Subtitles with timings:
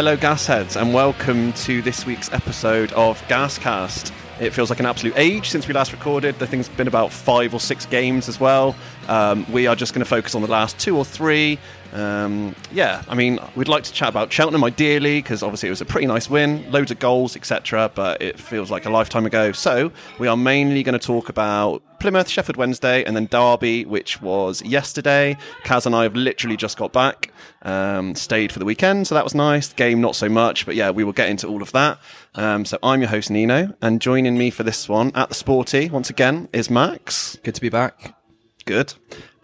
[0.00, 4.10] Hello, Gasheads, and welcome to this week's episode of Gascast.
[4.40, 6.38] It feels like an absolute age since we last recorded.
[6.38, 8.74] The thing's been about five or six games as well.
[9.08, 11.58] Um, we are just going to focus on the last two or three.
[11.92, 15.80] Um, yeah, I mean, we'd like to chat about Cheltenham ideally because obviously it was
[15.80, 17.90] a pretty nice win, loads of goals, etc.
[17.94, 19.52] But it feels like a lifetime ago.
[19.52, 24.22] So we are mainly going to talk about Plymouth, Sheffield Wednesday, and then Derby, which
[24.22, 25.36] was yesterday.
[25.64, 27.30] Kaz and I have literally just got back,
[27.62, 29.72] um, stayed for the weekend, so that was nice.
[29.72, 31.98] Game not so much, but yeah, we will get into all of that.
[32.34, 35.90] Um, so I'm your host Nino, and joining me for this one at the Sporty
[35.90, 37.38] once again is Max.
[37.42, 38.16] Good to be back.
[38.64, 38.94] Good,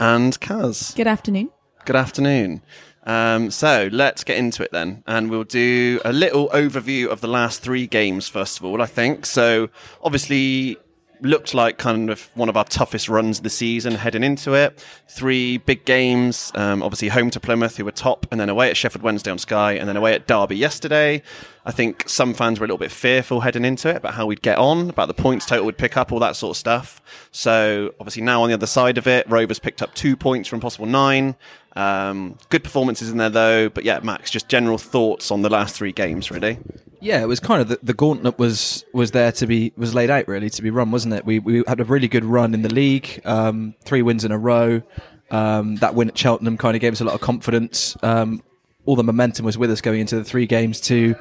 [0.00, 0.94] and Kaz.
[0.96, 1.50] Good afternoon.
[1.86, 2.62] Good afternoon.
[3.04, 7.28] Um, so let's get into it then, and we'll do a little overview of the
[7.28, 8.82] last three games first of all.
[8.82, 9.68] I think so.
[10.02, 10.78] Obviously,
[11.20, 14.84] looked like kind of one of our toughest runs the season heading into it.
[15.08, 18.76] Three big games, um, obviously home to Plymouth, who were top, and then away at
[18.76, 21.22] Sheffield Wednesday on Sky, and then away at Derby yesterday.
[21.64, 24.42] I think some fans were a little bit fearful heading into it about how we'd
[24.42, 27.00] get on, about the points total we'd pick up, all that sort of stuff.
[27.30, 30.60] So obviously now on the other side of it, Rovers picked up two points from
[30.60, 31.36] possible nine.
[31.76, 35.76] Um, good performances in there though, but yeah, Max, just general thoughts on the last
[35.76, 36.58] three games, really.
[37.00, 40.08] Yeah, it was kind of the, the gauntlet was was there to be was laid
[40.08, 41.26] out really to be run, wasn't it?
[41.26, 44.38] We we had a really good run in the league, um, three wins in a
[44.38, 44.82] row.
[45.30, 47.96] Um, that win at Cheltenham kind of gave us a lot of confidence.
[48.02, 48.42] Um,
[48.86, 51.14] all the momentum was with us going into the three games to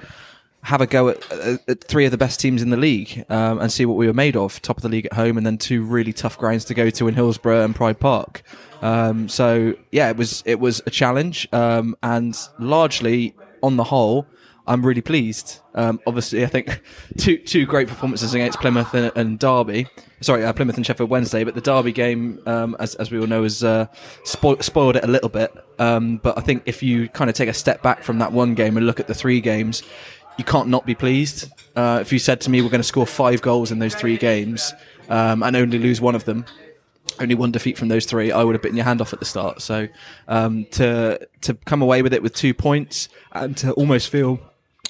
[0.65, 1.31] have a go at,
[1.67, 4.13] at three of the best teams in the league um, and see what we were
[4.13, 4.59] made of.
[4.63, 7.07] Top of the league at home, and then two really tough grounds to go to
[7.07, 8.41] in Hillsborough and Pride Park.
[8.81, 14.27] Um, so yeah, it was it was a challenge, um, and largely on the whole,
[14.67, 15.59] I'm really pleased.
[15.75, 16.81] Um, obviously, I think
[17.17, 19.87] two two great performances against Plymouth and, and Derby.
[20.21, 23.27] Sorry, uh, Plymouth and Sheffield Wednesday, but the Derby game, um, as as we all
[23.27, 23.85] know, has uh,
[24.23, 25.53] spo- spoiled it a little bit.
[25.77, 28.55] Um, but I think if you kind of take a step back from that one
[28.55, 29.83] game and look at the three games,
[30.37, 31.51] you can't not be pleased.
[31.75, 34.17] Uh, if you said to me we're going to score five goals in those three
[34.17, 34.73] games
[35.09, 36.45] um, and only lose one of them,
[37.19, 39.25] only one defeat from those three, I would have bitten your hand off at the
[39.25, 39.61] start.
[39.61, 39.87] So
[40.27, 44.39] um, to to come away with it with two points and to almost feel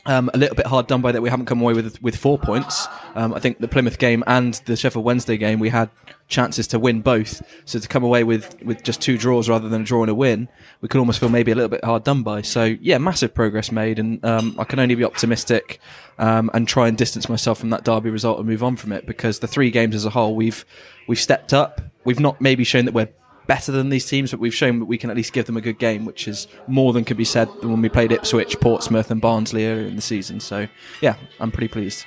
[0.05, 2.37] um, a little bit hard done by that we haven't come away with with four
[2.37, 2.87] points.
[3.15, 5.89] Um, I think the Plymouth game and the Sheffield Wednesday game we had
[6.27, 7.41] chances to win both.
[7.65, 10.15] So to come away with with just two draws rather than a draw and a
[10.15, 10.47] win,
[10.81, 12.41] we could almost feel maybe a little bit hard done by.
[12.41, 15.79] So yeah, massive progress made, and um, I can only be optimistic
[16.19, 19.05] um, and try and distance myself from that Derby result and move on from it
[19.05, 20.65] because the three games as a whole we've
[21.07, 21.81] we've stepped up.
[22.03, 23.09] We've not maybe shown that we're
[23.47, 25.61] better than these teams, but we've shown that we can at least give them a
[25.61, 29.21] good game, which is more than could be said when we played Ipswich, Portsmouth, and
[29.21, 30.39] Barnsley earlier in the season.
[30.39, 30.67] So,
[31.01, 32.05] yeah, I'm pretty pleased.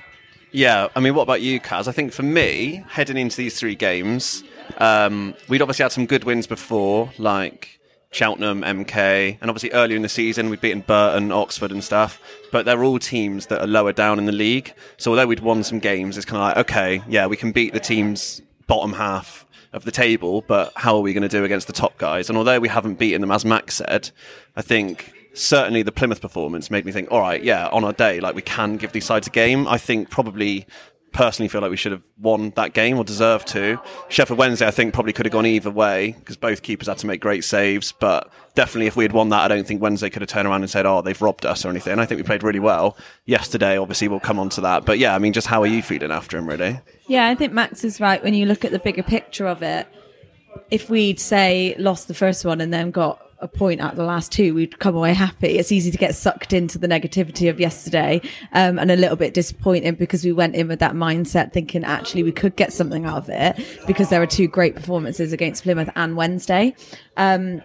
[0.51, 1.89] Yeah, I mean, what about you, Kaz?
[1.89, 4.45] I think for me, heading into these three games,
[4.79, 7.79] um, we'd obviously had some good wins before, like
[8.11, 12.21] Cheltenham, MK, and obviously earlier in the season we'd beaten Burton, Oxford, and stuff.
[12.51, 14.73] But they're all teams that are lower down in the league.
[14.97, 17.75] So although we'd won some games, it's kind of like, okay, yeah, we can beat
[17.75, 21.67] the teams bottom half of the table, but how are we going to do against
[21.67, 22.29] the top guys?
[22.29, 24.11] And although we haven't beaten them, as Max said,
[24.57, 28.21] I think certainly the Plymouth performance made me think, all right, yeah, on our day,
[28.21, 29.69] like we can give these sides a game.
[29.69, 30.67] I think probably
[31.13, 33.81] personally feel like we should have won that game or deserved to.
[34.09, 37.07] Sheffield Wednesday, I think, probably could have gone either way because both keepers had to
[37.07, 37.93] make great saves.
[37.93, 40.63] But definitely, if we had won that, I don't think Wednesday could have turned around
[40.63, 41.99] and said, "Oh, they've robbed us" or anything.
[41.99, 43.79] I think we played really well yesterday.
[43.79, 44.85] Obviously, we'll come on to that.
[44.85, 46.81] But yeah, I mean, just how are you feeling after him, really?
[47.07, 49.87] Yeah, I think Max is right when you look at the bigger picture of it.
[50.71, 54.05] If we'd say lost the first one and then got a point out of the
[54.05, 55.59] last two, we'd come away happy.
[55.59, 58.21] It's easy to get sucked into the negativity of yesterday
[58.53, 62.23] um, and a little bit disappointed because we went in with that mindset thinking actually
[62.23, 65.91] we could get something out of it because there were two great performances against Plymouth
[65.95, 66.75] and Wednesday.
[67.17, 67.63] Um,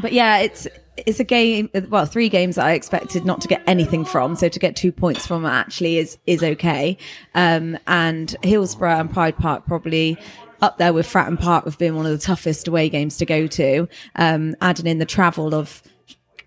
[0.00, 0.66] but yeah, it's
[0.96, 4.48] it's a game well three games that i expected not to get anything from so
[4.48, 6.96] to get two points from actually is is okay
[7.34, 10.16] um, and hillsborough and pride park probably
[10.60, 13.46] up there with Fratton Park of being one of the toughest away games to go
[13.46, 13.88] to.
[14.14, 15.82] Um, adding in the travel of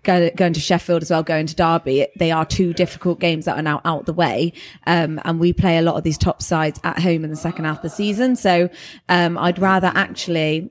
[0.02, 3.58] go, going to Sheffield as well, going to Derby, they are two difficult games that
[3.58, 4.52] are now out the way.
[4.86, 7.64] Um, and we play a lot of these top sides at home in the second
[7.64, 8.36] half of the season.
[8.36, 8.68] So,
[9.08, 10.70] um, I'd rather actually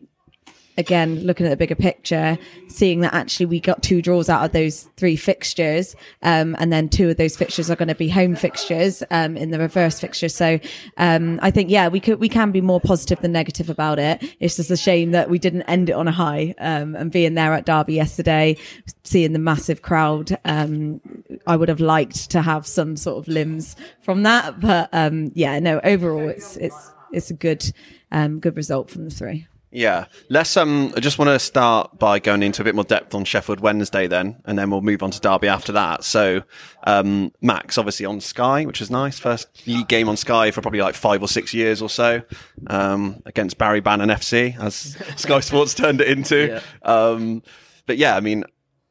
[0.79, 2.37] again, looking at the bigger picture,
[2.69, 6.87] seeing that actually we got two draws out of those three fixtures, um, and then
[6.87, 10.29] two of those fixtures are going to be home fixtures um, in the reverse fixture.
[10.29, 10.59] So
[10.97, 14.23] um, I think, yeah, we could we can be more positive than negative about it.
[14.39, 16.55] It's just a shame that we didn't end it on a high.
[16.57, 18.57] Um, and being there at Derby yesterday,
[19.03, 21.01] seeing the massive crowd, um,
[21.45, 24.61] I would have liked to have some sort of limbs from that.
[24.61, 27.69] But um, yeah, no, overall, it's it's it's a good
[28.39, 29.45] good result from the three.
[29.71, 30.57] Yeah, let's.
[30.57, 33.59] Um, I just want to start by going into a bit more depth on Sheffield
[33.59, 36.03] Wednesday, then, and then we'll move on to Derby after that.
[36.03, 36.41] So,
[36.85, 39.19] um, Max obviously on Sky, which is nice.
[39.19, 42.23] First league game on Sky for probably like five or six years or so,
[42.67, 46.61] um, against Barry Bannan FC, as Sky Sports turned it into.
[46.81, 47.43] Um,
[47.85, 48.45] but yeah, I mean,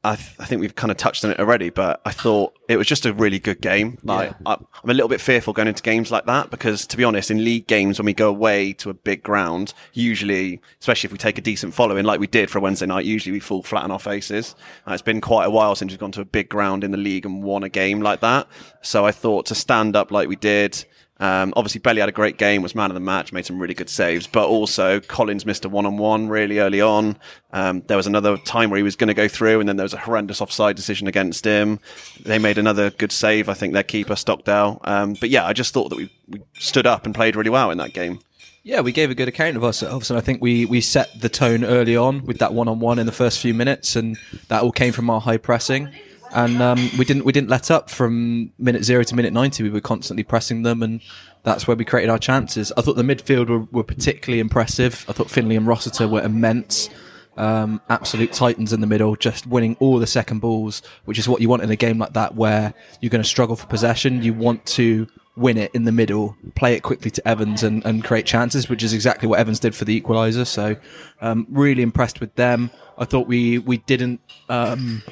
[0.08, 2.78] I, th- I think we've kind of touched on it already, but I thought it
[2.78, 3.98] was just a really good game.
[4.02, 7.04] Like I, I'm a little bit fearful going into games like that because, to be
[7.04, 11.12] honest, in league games when we go away to a big ground, usually, especially if
[11.12, 13.62] we take a decent following like we did for a Wednesday night, usually we fall
[13.62, 14.54] flat on our faces.
[14.86, 16.96] And it's been quite a while since we've gone to a big ground in the
[16.96, 18.48] league and won a game like that.
[18.80, 20.86] So I thought to stand up like we did.
[21.20, 23.74] Um, obviously, Belly had a great game, was man of the match, made some really
[23.74, 27.16] good saves, but also Collins missed a one on one really early on.
[27.52, 29.84] Um, there was another time where he was going to go through, and then there
[29.84, 31.80] was a horrendous offside decision against him.
[32.20, 34.80] They made another good save, I think, their keeper, Stockdale.
[34.84, 37.70] Um, but yeah, I just thought that we, we stood up and played really well
[37.70, 38.20] in that game.
[38.62, 41.28] Yeah, we gave a good account of ourselves, and I think we, we set the
[41.28, 44.18] tone early on with that one on one in the first few minutes, and
[44.48, 45.88] that all came from our high pressing.
[46.32, 49.62] And um, we didn't we didn't let up from minute zero to minute ninety.
[49.62, 51.00] We were constantly pressing them, and
[51.42, 52.72] that's where we created our chances.
[52.76, 55.04] I thought the midfield were, were particularly impressive.
[55.08, 56.90] I thought Finley and Rossiter were immense.
[57.36, 61.40] Um, absolute titans in the middle, just winning all the second balls, which is what
[61.40, 64.24] you want in a game like that, where you're going to struggle for possession.
[64.24, 68.02] You want to win it in the middle, play it quickly to Evans, and, and
[68.02, 70.44] create chances, which is exactly what Evans did for the equaliser.
[70.44, 70.76] So,
[71.20, 72.72] um, really impressed with them.
[72.98, 74.20] I thought we we didn't.
[74.48, 75.02] Um,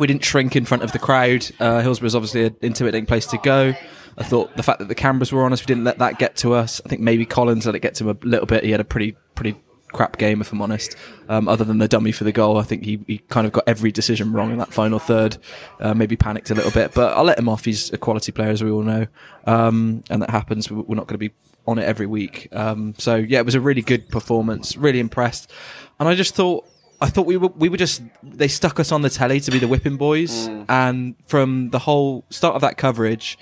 [0.00, 1.48] we didn't shrink in front of the crowd.
[1.60, 3.74] Uh, is obviously an intimidating place to go.
[4.18, 6.36] I thought the fact that the cameras were on us, we didn't let that get
[6.36, 6.80] to us.
[6.84, 8.64] I think maybe Collins let it get to him a little bit.
[8.64, 9.56] He had a pretty pretty
[9.92, 10.96] crap game, if I'm honest.
[11.28, 13.64] Um, other than the dummy for the goal, I think he, he kind of got
[13.66, 15.36] every decision wrong in that final third.
[15.78, 17.64] Uh, maybe panicked a little bit, but I'll let him off.
[17.64, 19.06] He's a quality player, as we all know,
[19.46, 20.70] um, and that happens.
[20.70, 21.32] We're not going to be
[21.66, 22.48] on it every week.
[22.52, 24.76] Um, so yeah, it was a really good performance.
[24.76, 25.50] Really impressed,
[25.98, 26.69] and I just thought
[27.00, 29.58] I thought we were we were just they stuck us on the telly to be
[29.58, 30.66] the whipping boys, mm.
[30.68, 33.38] and from the whole start of that coverage,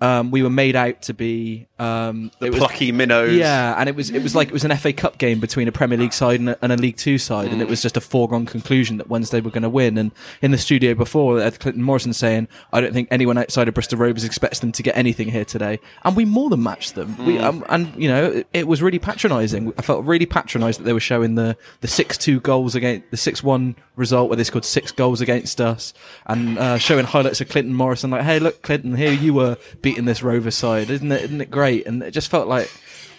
[0.00, 3.34] um, we were made out to be um, The was- plucky minnows.
[3.34, 5.72] yeah, and it was it was like it was an FA Cup game between a
[5.72, 8.00] Premier League side and a, and a League Two side, and it was just a
[8.00, 9.96] foregone conclusion that Wednesday were going to win.
[9.96, 10.12] And
[10.42, 13.98] in the studio before, Ed Clinton Morrison saying, "I don't think anyone outside of Bristol
[13.98, 17.16] Rovers expects them to get anything here today," and we more than matched them.
[17.24, 19.72] We um, and you know it, it was really patronising.
[19.78, 23.16] I felt really patronised that they were showing the the six two goals against the
[23.16, 25.94] six one result where they scored six goals against us,
[26.26, 29.56] and uh, showing highlights of Clinton Morrison like, "Hey, look, Clinton, here you were
[29.86, 31.22] beating this Rovers side, isn't it?
[31.24, 32.70] Isn't it great?" And it just felt like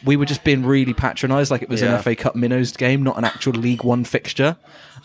[0.06, 1.88] we were just being really patronised, like it was Yeah.
[1.96, 4.58] an FA Cup minnows game, not an actual League One fixture.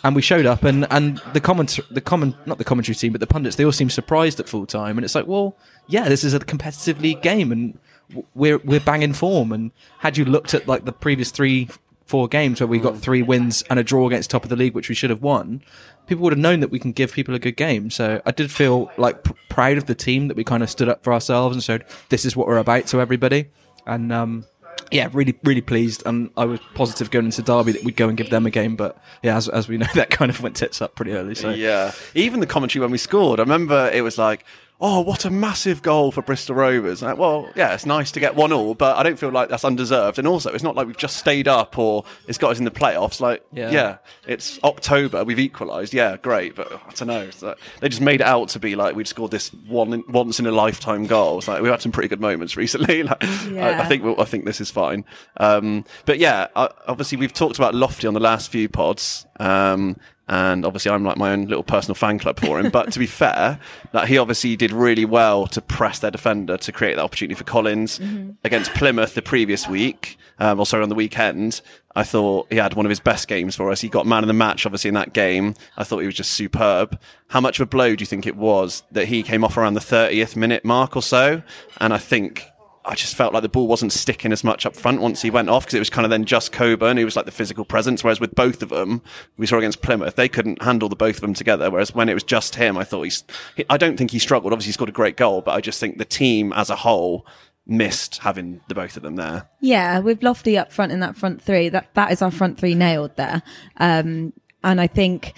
[0.05, 3.21] And we showed up, and and the comment, the comment, not the commentary team, but
[3.21, 4.99] the pundits, they all seemed surprised at full time.
[4.99, 5.57] And it's like, well,
[5.87, 7.79] yeah, this is a competitive league game, and
[8.11, 9.53] w- we're we're banging form.
[9.53, 11.69] And had you looked at like the previous three,
[12.13, 14.75] four games where we got three wins and a draw against top of the league,
[14.75, 15.63] which we should have won,
[16.07, 17.89] people would have known that we can give people a good game.
[17.89, 20.91] So I did feel like p- proud of the team that we kind of stood
[20.91, 23.49] up for ourselves and showed this is what we're about to everybody.
[23.87, 24.45] And um,
[24.91, 26.03] yeah, really, really pleased.
[26.05, 28.77] And I was positive going into Derby that we'd go and give them a game.
[28.77, 31.35] But yeah, as, as we know, that kind of went tits up pretty early.
[31.35, 31.93] So Yeah.
[32.15, 34.45] Even the commentary when we scored, I remember it was like,
[34.85, 37.03] oh, what a massive goal for Bristol Rovers.
[37.03, 39.65] Like, well, yeah, it's nice to get one all, but I don't feel like that's
[39.65, 40.19] undeserved.
[40.19, 42.71] And also, it's not like we've just stayed up or it's got us in the
[42.73, 43.21] playoffs.
[43.21, 43.71] Like, Yeah.
[43.71, 43.97] yeah,
[44.27, 45.95] it's October, we've equalised.
[45.95, 46.57] Yeah, great.
[46.57, 47.31] But I don't know.
[47.41, 50.47] Like, they just made it out to be like we'd scored this one once in
[50.47, 51.39] a lifetime goal.
[51.39, 53.05] It's like we've had some pretty good moments recently.
[53.05, 55.05] like, I, I think we'll, I think this is fine.
[55.37, 59.27] Um, but yeah, uh, obviously we've talked about Lofty on the last few pods.
[59.39, 59.97] Um,
[60.29, 62.71] and obviously I'm like my own little personal fan club for him.
[62.71, 63.59] But to be fair,
[63.93, 67.45] that he obviously did really well to press their defender to create that opportunity for
[67.45, 68.01] Collins
[68.45, 70.19] against Plymouth the previous week.
[70.39, 71.61] Um, or sorry, on the weekend.
[71.95, 73.81] I thought he had one of his best games for us.
[73.81, 75.55] He got man of the match, obviously, in that game.
[75.77, 76.99] I thought he was just superb.
[77.29, 79.75] How much of a blow do you think it was that he came off around
[79.75, 81.43] the 30th minute mark or so?
[81.81, 82.51] And I think
[82.85, 85.49] I just felt like the ball wasn't sticking as much up front once he went
[85.49, 88.03] off because it was kind of then just Coburn who was like the physical presence.
[88.03, 89.03] Whereas with both of them,
[89.37, 91.71] we saw against Plymouth, they couldn't handle the both of them together.
[91.71, 93.25] Whereas when it was just him, I thought he's,
[93.57, 94.53] he, I don't think he struggled.
[94.53, 97.27] Obviously, he scored a great goal, but I just think the team as a whole
[97.67, 99.49] missed having the both of them there.
[99.61, 102.75] Yeah, with Lofty up front in that front three, that that is our front three
[102.75, 103.43] nailed there.
[103.77, 104.33] Um,
[104.65, 105.35] and I think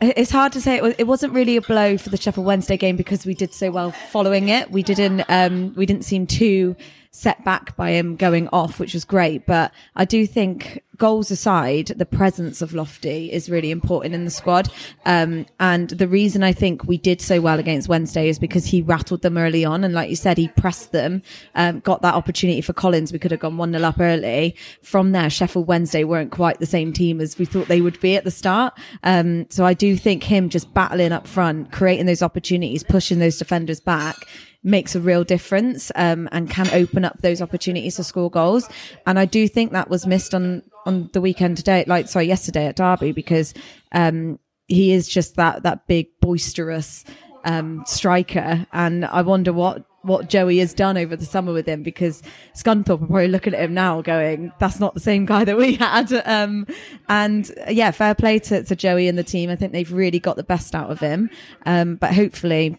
[0.00, 2.76] it's hard to say it, was, it wasn't really a blow for the Sheffield Wednesday
[2.76, 4.70] game because we did so well following it.
[4.70, 6.76] We didn't um, we didn't seem too
[7.10, 9.46] set back by him going off, which was great.
[9.46, 14.30] But I do think goals aside, the presence of Lofty is really important in the
[14.30, 14.68] squad.
[15.06, 18.82] Um, and the reason I think we did so well against Wednesday is because he
[18.82, 19.84] rattled them early on.
[19.84, 21.22] And like you said, he pressed them,
[21.54, 23.12] um, got that opportunity for Collins.
[23.12, 24.56] We could have gone 1 0 up early.
[24.82, 28.16] From there, Sheffield Wednesday weren't quite the same team as we thought they would be
[28.16, 28.74] at the start.
[29.04, 33.38] Um, so I do think him just battling up front, creating those opportunities, pushing those
[33.38, 34.16] defenders back
[34.62, 38.68] makes a real difference um, and can open up those opportunities to score goals.
[39.06, 42.66] And I do think that was missed on on the weekend today, like sorry, yesterday
[42.66, 43.54] at Derby, because
[43.92, 47.04] um, he is just that that big boisterous
[47.44, 51.82] um, striker, and I wonder what what Joey has done over the summer with him
[51.82, 52.22] because
[52.54, 55.74] Scunthorpe are probably looking at him now going, that's not the same guy that we
[55.74, 56.08] had.
[56.28, 56.66] Um,
[57.08, 59.50] and yeah, fair play to, to Joey and the team.
[59.50, 61.30] I think they've really got the best out of him.
[61.64, 62.78] Um, but hopefully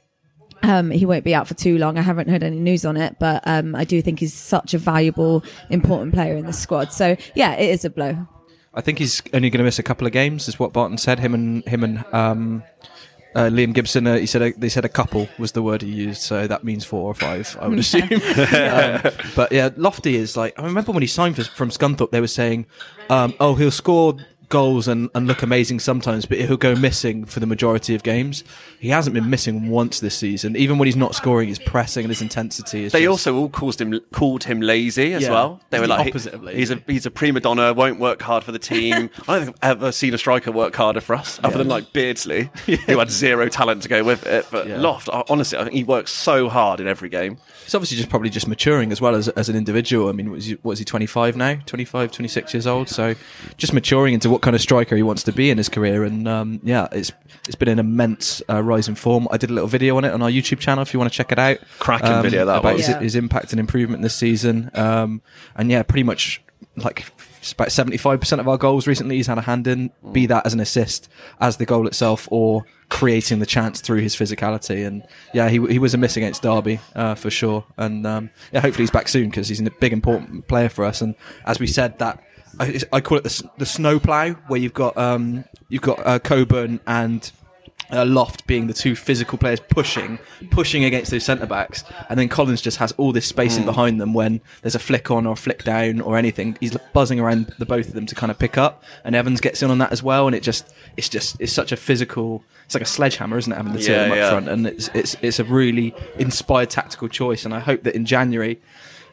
[0.64, 1.98] um, he won't be out for too long.
[1.98, 4.78] I haven't heard any news on it, but um, I do think he's such a
[4.78, 6.92] valuable, important player in the squad.
[6.94, 8.28] So yeah, it is a blow.
[8.74, 11.20] I think he's only going to miss a couple of games, is what Barton said.
[11.20, 12.64] Him and him and um,
[13.36, 14.06] uh, Liam Gibson.
[14.08, 16.64] Uh, he said a, they said a couple was the word he used, so that
[16.64, 18.04] means four or five, I would assume.
[18.12, 20.58] um, but yeah, Lofty is like.
[20.60, 22.66] I remember when he signed for, from Scunthorpe, they were saying,
[23.10, 24.18] um, "Oh, he'll score."
[24.50, 28.44] Goals and, and look amazing sometimes, but he'll go missing for the majority of games.
[28.80, 30.56] He hasn't been missing once this season.
[30.56, 32.92] Even when he's not scoring, his pressing and his intensity is.
[32.92, 35.32] They just- also all called him called him lazy as Yeah.
[35.32, 35.62] well.
[35.70, 36.60] They were the like, opposite of lazy.
[36.60, 39.10] he's a he's a prima donna, won't work hard for the team.
[39.28, 41.94] I don't think I've ever seen a striker work harder for us, other than like
[41.94, 44.46] Beardsley, who had zero talent to go with it.
[44.52, 44.78] But Yeah.
[44.82, 47.38] Loft, honestly, I think he works so hard in every game.
[47.64, 50.10] He's obviously just probably just maturing as well as, as an individual.
[50.10, 51.60] I mean, was he, what is he 25 now?
[51.68, 52.90] 25, 26 years old.
[52.90, 53.14] So
[53.58, 56.04] just maturing into what kind of striker he wants to be in his career.
[56.04, 57.12] And um, yeah, it's
[57.46, 59.28] it's been an immense uh, rise in form.
[59.32, 61.16] I did a little video on it on our YouTube channel if you want to
[61.18, 61.58] check it out.
[61.80, 62.86] Cracking Um, video that about was.
[62.86, 63.00] his, Yeah.
[63.02, 64.72] his impact and improvement this season.
[64.74, 65.22] Um,
[65.56, 66.42] and yeah, pretty much
[66.76, 67.06] like
[67.42, 70.54] it's about 75% of our goals recently he's had a hand in be that as
[70.54, 75.48] an assist as the goal itself or creating the chance through his physicality and yeah
[75.48, 78.92] he, he was a miss against derby uh, for sure and um, yeah hopefully he's
[78.92, 81.16] back soon because he's a big important player for us and
[81.46, 82.22] as we said that
[82.60, 86.20] I, I call it the, the snow plow where you've got um, you've got uh,
[86.20, 87.32] Coburn and
[87.92, 90.20] uh, Loft being the two physical players pushing,
[90.52, 94.00] pushing against those centre backs, and then Collins just has all this space in behind
[94.00, 96.58] them when there's a flick on or a flick down or anything.
[96.60, 99.64] He's buzzing around the both of them to kind of pick up, and Evans gets
[99.64, 100.28] in on that as well.
[100.28, 102.44] And it just, it's just, it's such a physical.
[102.66, 103.56] It's like a sledgehammer, isn't it?
[103.56, 104.30] Having the two of them up yeah.
[104.30, 107.46] front, and it's it's it's a really inspired tactical choice.
[107.46, 108.62] And I hope that in January.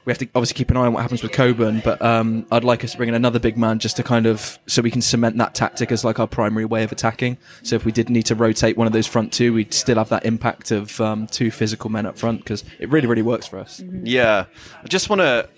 [0.06, 2.64] We have to obviously keep an eye on what happens with Coburn, but um, I'd
[2.64, 5.02] like us to bring in another big man just to kind of so we can
[5.02, 7.38] cement that tactic as like our primary way of attacking.
[7.64, 10.08] So if we did need to rotate one of those front two, we'd still have
[10.10, 13.58] that impact of um, two physical men up front because it really, really works for
[13.58, 13.82] us.
[14.02, 14.46] Yeah,
[14.82, 15.48] I just want to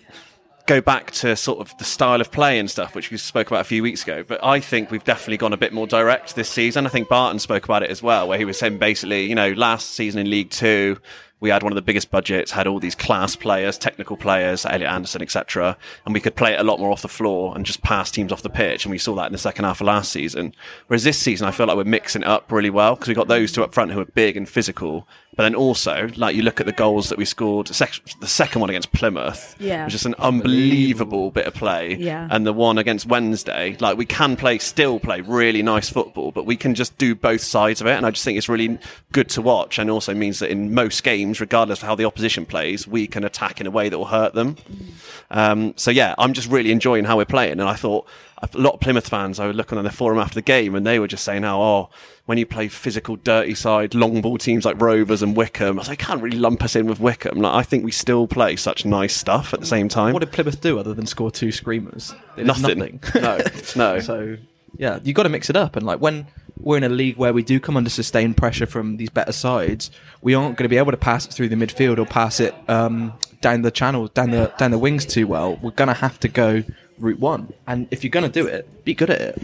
[0.69, 3.63] go back to sort of the style of play and stuff, which we spoke about
[3.63, 4.23] a few weeks ago.
[4.23, 6.87] But I think we've definitely gone a bit more direct this season.
[6.87, 9.53] I think Barton spoke about it as well, where he was saying basically, you know,
[9.53, 10.99] last season in League Two.
[11.41, 14.91] We had one of the biggest budgets, had all these class players, technical players, Elliot
[14.91, 17.83] Anderson, etc., and we could play it a lot more off the floor and just
[17.83, 18.85] pass teams off the pitch.
[18.85, 20.55] And we saw that in the second half of last season.
[20.89, 23.29] Whereas this season, I feel like we're mixing it up really well because we've got
[23.29, 26.59] those two up front who are big and physical, but then also, like you look
[26.59, 29.85] at the goals that we scored, sec- the second one against Plymouth, Yeah.
[29.85, 31.95] was just an unbelievable bit of play.
[31.95, 32.27] Yeah.
[32.31, 36.47] And the one against Wednesday, like we can play, still play really nice football, but
[36.47, 37.93] we can just do both sides of it.
[37.97, 38.79] And I just think it's really
[39.13, 39.79] good to watch.
[39.79, 43.25] And also means that in most games, regardless of how the opposition plays, we can
[43.25, 44.57] attack in a way that will hurt them.
[45.31, 47.53] Um, so yeah, I'm just really enjoying how we're playing.
[47.53, 48.07] And I thought
[48.43, 50.87] a lot of Plymouth fans, I was looking on the forum after the game, and
[50.87, 51.91] they were just saying how, oh,
[52.27, 55.89] when you play physical, dirty side, long ball teams like Rovers and Wycombe, I was
[55.89, 57.39] like, can't really lump us in with Wycombe.
[57.39, 60.13] Like, I think we still play such nice stuff at the same time.
[60.13, 62.15] What did Plymouth do other than score two screamers?
[62.37, 63.01] Did Nothing.
[63.15, 63.41] No,
[63.77, 64.01] no.
[64.01, 64.37] So
[64.77, 65.77] yeah, you've got to mix it up.
[65.77, 66.27] And like when
[66.61, 69.91] we're in a league where we do come under sustained pressure from these better sides,
[70.23, 72.55] we aren't going to be able to pass it through the midfield or pass it
[72.69, 75.57] um, down the channel, down the down the wings too well.
[75.63, 76.65] We're going to have to go
[76.99, 77.53] route one.
[77.67, 79.43] And if you're going to do it, be good at it.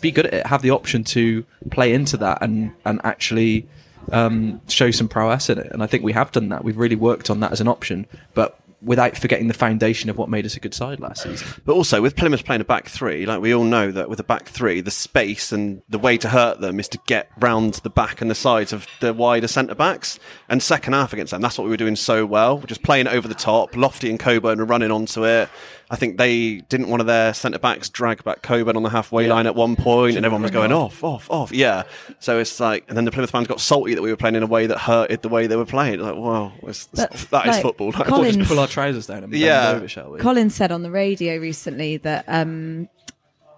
[0.00, 0.46] Be good at it.
[0.46, 3.68] Have the option to play into that and and actually
[4.10, 5.70] um, show some prowess in it.
[5.70, 6.64] And I think we have done that.
[6.64, 10.28] We've really worked on that as an option, but without forgetting the foundation of what
[10.28, 11.46] made us a good side last season.
[11.64, 14.24] But also with Plymouth playing a back three, like we all know that with a
[14.24, 17.90] back three, the space and the way to hurt them is to get round the
[17.90, 20.18] back and the sides of the wider centre backs.
[20.48, 23.28] And second half against them, that's what we were doing so well, just playing over
[23.28, 23.76] the top.
[23.76, 25.48] Lofty and Coburn were running onto it.
[25.92, 29.28] I think they didn't one of their centre backs drag back Coburn on the halfway
[29.28, 31.52] line at one point, and everyone was going off, off, off.
[31.52, 31.82] Yeah.
[32.18, 34.42] So it's like, and then the Plymouth fans got salty that we were playing in
[34.42, 36.00] a way that hurted the way they were playing.
[36.00, 37.92] Like, wow, it's, But, that is like, football.
[37.92, 39.72] Like, Colin- Just pull our trousers down and bend Yeah.
[39.76, 40.18] over, shall we?
[40.18, 42.88] Colin said on the radio recently that um,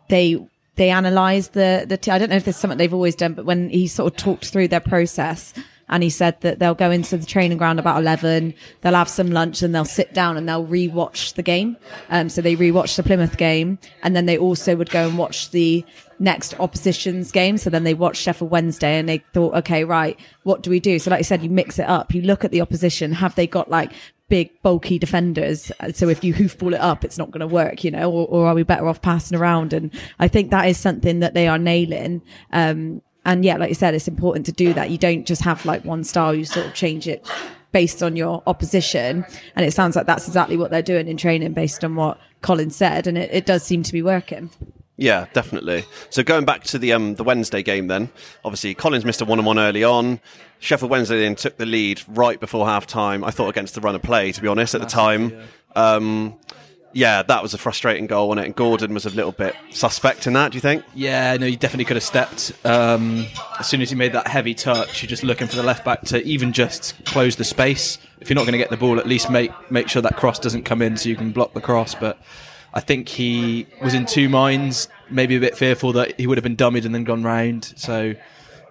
[0.09, 1.97] they they analysed the the.
[1.97, 4.17] T- I don't know if there's something they've always done, but when he sort of
[4.17, 5.55] talked through their process.
[5.89, 9.31] And he said that they'll go into the training ground about 11, they'll have some
[9.31, 11.77] lunch and they'll sit down and they'll re-watch the game.
[12.11, 15.51] Um, so they re-watch the Plymouth game and then they also would go and watch
[15.51, 15.85] the
[16.19, 17.59] next opposition's game.
[17.59, 20.99] So then they watched Sheffield Wednesday and they thought, okay, right, what do we do?
[20.99, 22.15] So like you said, you mix it up.
[22.15, 23.13] You look at the opposition.
[23.13, 23.93] Have they got like
[24.29, 25.71] big, bulky defenders?
[25.93, 28.47] So if you hoofball it up, it's not going to work, you know, or, or
[28.47, 29.73] are we better off passing around?
[29.73, 32.23] And I think that is something that they are nailing.
[32.53, 34.91] Um, and yeah, like you said, it's important to do that.
[34.91, 37.27] You don't just have like one style, you sort of change it
[37.73, 39.27] based on your opposition.
[39.57, 42.71] And it sounds like that's exactly what they're doing in training based on what Colin
[42.71, 43.07] said.
[43.07, 44.51] And it, it does seem to be working.
[44.97, 45.85] Yeah, definitely.
[46.09, 48.11] So going back to the um, the Wednesday game, then
[48.45, 50.21] obviously Collins missed a one on one early on.
[50.61, 53.25] Sheffield Wednesday then took the lead right before half time.
[53.25, 55.37] I thought against the run of play, to be honest, at the time.
[55.75, 56.39] Um,
[56.95, 60.27] yeah, that was a frustrating goal on it, and Gordon was a little bit suspect
[60.27, 60.53] in that.
[60.53, 60.85] Do you think?
[60.95, 62.53] Yeah, no, you definitely could have stepped.
[62.65, 63.27] Um,
[63.59, 66.03] as soon as he made that heavy touch, you're just looking for the left back
[66.03, 67.99] to even just close the space.
[68.21, 70.39] If you're not going to get the ball, at least make make sure that cross
[70.39, 71.95] doesn't come in so you can block the cross.
[71.95, 72.19] But
[72.73, 76.45] I think he was in two minds, maybe a bit fearful that he would have
[76.45, 77.73] been dummied and then gone round.
[77.77, 78.15] So,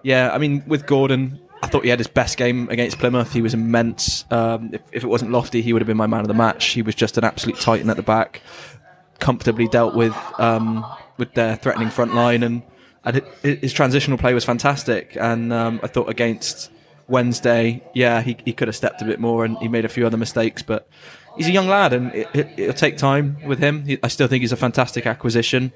[0.02, 3.32] yeah, I mean, with Gordon, I thought he had his best game against Plymouth.
[3.32, 4.24] He was immense.
[4.30, 6.66] Um, if, if it wasn't Lofty, he would have been my man of the match.
[6.66, 8.42] He was just an absolute titan at the back
[9.18, 10.84] comfortably dealt with um,
[11.16, 12.62] with their threatening front line, and,
[13.04, 15.16] and it, his transitional play was fantastic.
[15.18, 16.70] And um, I thought against
[17.08, 20.06] Wednesday, yeah, he, he could have stepped a bit more, and he made a few
[20.06, 20.88] other mistakes, but.
[21.36, 23.84] He's a young lad, and it, it, it'll take time with him.
[23.86, 25.72] He, I still think he's a fantastic acquisition,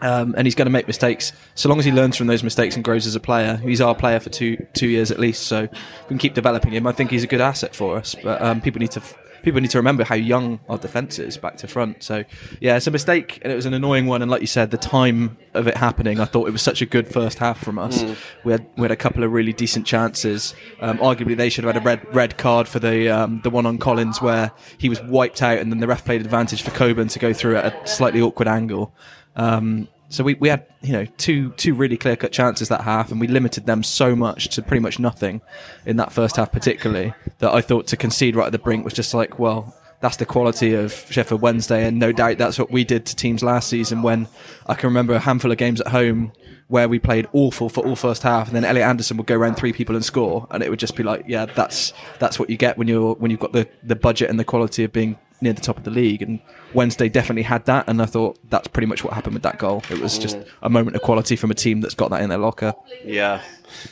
[0.00, 1.32] um, and he's going to make mistakes.
[1.54, 3.94] So long as he learns from those mistakes and grows as a player, he's our
[3.94, 5.44] player for two two years at least.
[5.44, 6.86] So we can keep developing him.
[6.86, 8.14] I think he's a good asset for us.
[8.22, 9.02] But um, people need to
[9.42, 12.02] people need to remember how young our defence is back to front.
[12.02, 12.24] So
[12.60, 14.22] yeah, it's a mistake, and it was an annoying one.
[14.22, 16.86] And like you said, the time of it happening, I thought it was such a
[16.86, 18.04] good first half from us.
[18.44, 20.54] We had we had a couple of really decent chances.
[20.80, 23.66] Um, arguably, they should have had a red red card for the um, the one
[23.66, 27.08] on Collins where he was wiped out, and then the ref played advantage for Coburn
[27.08, 28.94] to go through at a slightly awkward angle.
[29.40, 33.10] Um, so we, we had you know two two really clear cut chances that half,
[33.10, 35.40] and we limited them so much to pretty much nothing
[35.86, 38.92] in that first half, particularly that I thought to concede right at the brink was
[38.92, 42.84] just like, well, that's the quality of Sheffield Wednesday, and no doubt that's what we
[42.84, 44.02] did to teams last season.
[44.02, 44.28] When
[44.66, 46.32] I can remember a handful of games at home
[46.70, 49.56] where we played awful for all first half, and then Elliot Anderson would go around
[49.56, 52.56] three people and score, and it would just be like, yeah, that's that's what you
[52.56, 55.52] get when you're when you've got the the budget and the quality of being near
[55.52, 56.22] the top of the league.
[56.22, 56.40] And
[56.72, 59.82] Wednesday definitely had that, and I thought that's pretty much what happened with that goal.
[59.90, 60.46] It was just mm.
[60.62, 62.74] a moment of quality from a team that's got that in their locker.
[63.04, 63.42] Yeah.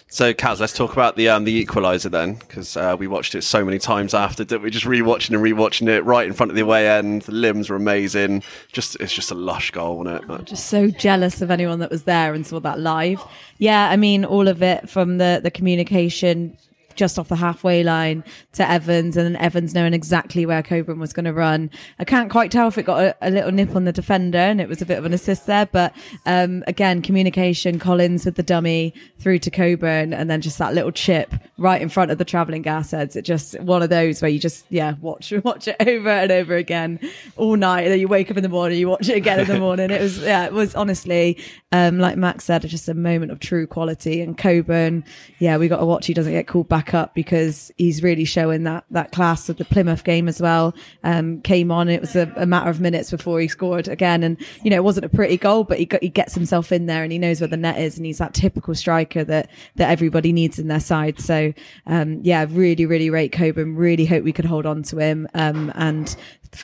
[0.09, 3.43] So, Kaz, let's talk about the um, the equaliser then, because uh, we watched it
[3.43, 4.45] so many times after.
[4.45, 7.23] Didn't we just rewatching and rewatching it right in front of the away end.
[7.23, 8.43] The limbs were amazing.
[8.73, 10.29] Just it's just a lush goal, wasn't it?
[10.29, 13.23] But- just so jealous of anyone that was there and saw that live.
[13.59, 16.57] Yeah, I mean, all of it from the the communication
[16.99, 21.13] just off the halfway line to Evans, and then Evans knowing exactly where Coburn was
[21.13, 21.71] going to run.
[21.99, 24.61] I can't quite tell if it got a, a little nip on the defender, and
[24.61, 25.67] it was a bit of an assist there.
[25.67, 25.95] But
[26.27, 30.93] um, again, communication, Collins with the dummy through to Coburn, and then just that little
[30.93, 33.17] chip right in front of the travelling gas heads.
[33.17, 36.57] It just one of those where you just yeah watch watch it over and over
[36.57, 37.01] again
[37.37, 37.83] all night.
[37.83, 39.91] And then you wake up in the morning, you watch it again in the morning.
[39.91, 41.39] It was yeah, it was honestly
[41.73, 44.21] um, like Max said, just a moment of true quality.
[44.21, 45.05] And Coburn,
[45.39, 46.07] yeah, we got to watch.
[46.07, 49.65] He doesn't get called back up because he's really showing that that class of the
[49.65, 50.75] Plymouth game as well.
[51.05, 54.37] Um, came on, it was a, a matter of minutes before he scored again, and
[54.63, 57.03] you know it wasn't a pretty goal, but he got, he gets himself in there
[57.03, 60.33] and he knows where the net is, and he's that typical striker that that everybody
[60.33, 61.21] needs in their side.
[61.21, 61.53] So
[61.87, 63.77] um, yeah, really, really rate Coburn.
[63.77, 65.29] Really hope we could hold on to him.
[65.35, 66.15] Um, and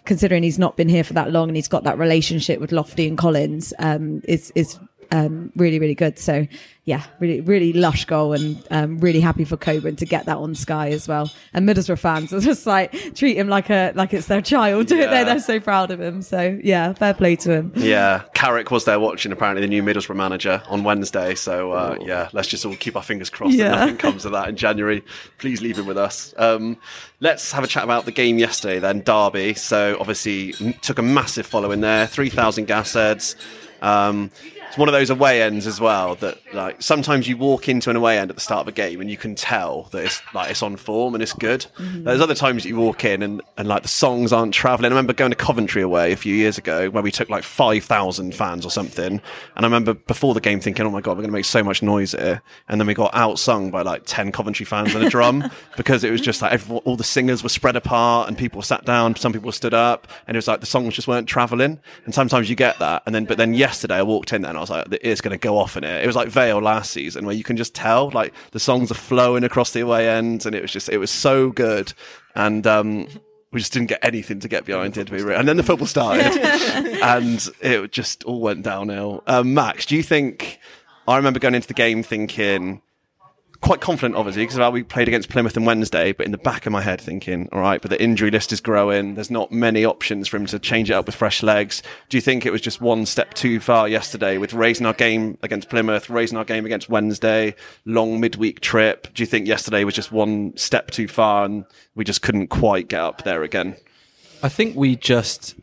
[0.05, 3.07] considering he's not been here for that long and he's got that relationship with Lofty
[3.07, 4.79] and Collins, um, is is
[5.15, 6.19] um, really, really good.
[6.19, 6.47] So,
[6.87, 10.55] yeah, really, really lush goal, and um, really happy for Coburn to get that on
[10.55, 11.31] Sky as well.
[11.55, 14.91] And Middlesbrough fans are just like treat him like a like it's their child.
[14.95, 15.07] Yeah.
[15.11, 16.21] They're, they're so proud of him.
[16.21, 17.73] So, yeah, fair play to him.
[17.77, 21.35] Yeah, Carrick was there watching apparently the new Middlesbrough manager on Wednesday.
[21.37, 23.71] So uh, yeah, let's just all keep our fingers crossed Yeah.
[23.71, 25.03] that nothing comes of that in January.
[25.39, 26.35] Please leave him with us.
[26.37, 26.77] Um,
[27.21, 29.55] let's have a chat about the game yesterday then, Derby.
[29.55, 33.37] So obviously m- took a massive following there, three thousand gas heads.
[33.83, 34.31] Um,
[34.75, 37.97] it's one of those away ends as well that like sometimes you walk into an
[37.97, 40.51] away end at the start of a game and you can tell that it's like
[40.51, 41.65] it's on form and it's good.
[41.79, 42.03] Mm-hmm.
[42.03, 44.91] There's other times that you walk in and, and like the songs aren't travelling.
[44.91, 47.85] I remember going to Coventry away a few years ago where we took like five
[47.85, 49.21] thousand fans or something, and
[49.55, 51.81] I remember before the game thinking, "Oh my god, we're going to make so much
[51.81, 55.53] noise here," and then we got outsung by like ten Coventry fans and a drum
[55.77, 58.85] because it was just like everyone, all the singers were spread apart and people sat
[58.85, 61.79] down, some people stood up, and it was like the songs just weren't travelling.
[62.07, 64.59] And sometimes you get that, and then but then yesterday I walked in there and
[64.59, 66.91] I was like, "It's going to go off in it." It was like Vale last
[66.91, 70.47] season where you can just tell like the songs are flowing across the away end,
[70.47, 71.93] and it was just it was so good,
[72.35, 73.07] and um,
[73.53, 75.07] we just didn't get anything to get behind it.
[75.07, 75.35] to be.
[75.35, 76.27] And then the football started,
[77.03, 79.23] and it just all went downhill.
[79.27, 80.59] Um, Max, do you think?
[81.07, 82.81] I remember going into the game thinking
[83.65, 86.73] quite confident, obviously, because we played against Plymouth on Wednesday, but in the back of
[86.73, 89.15] my head thinking, all right, but the injury list is growing.
[89.15, 91.83] There's not many options for him to change it up with fresh legs.
[92.11, 95.39] Do you think it was just one step too far yesterday with raising our game
[95.43, 97.55] against Plymouth, raising our game against Wednesday,
[97.87, 99.09] long midweek trip?
[99.15, 102.89] Do you think yesterday was just one step too far and we just couldn't quite
[102.89, 103.77] get up there again?
[104.43, 105.55] I think we just.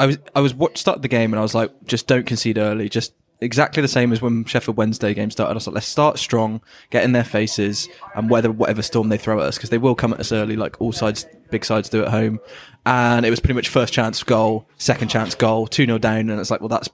[0.00, 2.58] I was I was what started the game and I was like, just don't concede
[2.58, 2.88] early.
[2.88, 3.12] Just
[3.44, 5.52] exactly the same as when Sheffield Wednesday game started.
[5.52, 9.18] I was like, let's start strong, get in their faces, and weather whatever storm they
[9.18, 11.88] throw at us because they will come at us early, like all sides, big sides
[11.88, 12.40] do at home.
[12.86, 16.40] And it was pretty much first chance goal, second chance goal, two 0 down, and
[16.40, 16.88] it's like, well, that's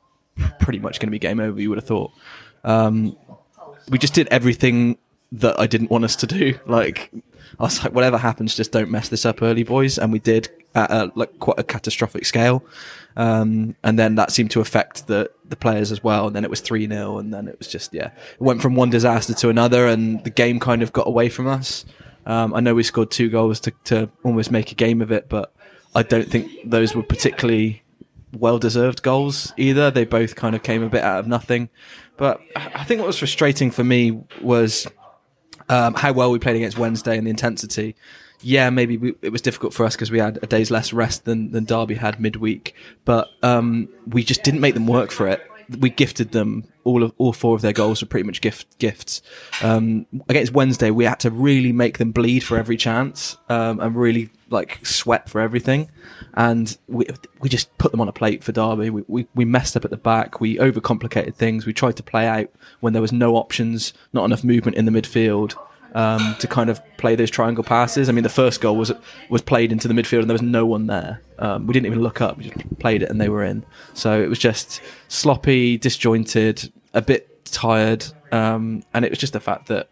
[0.61, 1.61] pretty much going to be game over.
[1.61, 2.13] You would have thought.
[2.65, 3.17] Um,
[3.89, 4.99] we just did everything
[5.33, 6.59] that I didn't want us to do.
[6.67, 7.11] Like
[7.59, 9.99] I was like, whatever happens, just don't mess this up early, boys.
[9.99, 12.65] And we did at a, like quite a catastrophic scale.
[13.17, 16.27] Um, and then that seemed to affect the the players as well.
[16.29, 18.75] And then it was three 0 and then it was just yeah, it went from
[18.75, 21.85] one disaster to another, and the game kind of got away from us.
[22.27, 25.29] Um, I know we scored two goals to to almost make a game of it,
[25.29, 25.53] but
[25.95, 27.83] I don't think those were particularly
[28.33, 29.91] well deserved goals either.
[29.91, 31.69] They both kind of came a bit out of nothing.
[32.17, 34.87] But I I think what was frustrating for me was
[35.69, 37.97] um, how well we played against Wednesday and the intensity.
[38.43, 41.25] Yeah, maybe we, it was difficult for us because we had a day's less rest
[41.25, 42.75] than, than Derby had midweek,
[43.05, 45.47] but um, we just didn't make them work for it.
[45.79, 49.23] We gifted them all of all four of their goals were pretty much gift gifts.
[49.63, 53.95] Um, against Wednesday, we had to really make them bleed for every chance um, and
[53.95, 55.89] really like sweat for everything.
[56.35, 57.07] And we
[57.39, 58.91] we just put them on a plate for Derby.
[58.91, 60.41] We, we we messed up at the back.
[60.41, 61.67] We overcomplicated things.
[61.67, 62.51] We tried to play out
[62.81, 65.55] when there was no options, not enough movement in the midfield
[65.95, 68.09] um, to kind of play those triangle passes.
[68.09, 68.93] I mean, the first goal was
[69.29, 71.23] was played into the midfield and there was no one there.
[71.39, 73.65] Um, we didn't even look up; we just played it and they were in.
[73.95, 79.41] So it was just sloppy, disjointed, a bit tired, um, and it was just the
[79.41, 79.89] fact that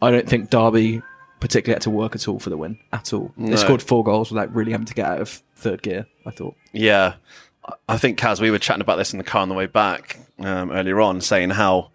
[0.00, 1.02] I don't think Derby
[1.40, 3.32] particularly had to work at all for the win at all.
[3.36, 3.50] No.
[3.50, 6.06] They scored four goals without really having to get out of third gear.
[6.26, 6.56] I thought.
[6.72, 7.14] Yeah.
[7.88, 10.18] I think, Kaz, we were chatting about this in the car on the way back
[10.38, 11.90] um, earlier on, saying how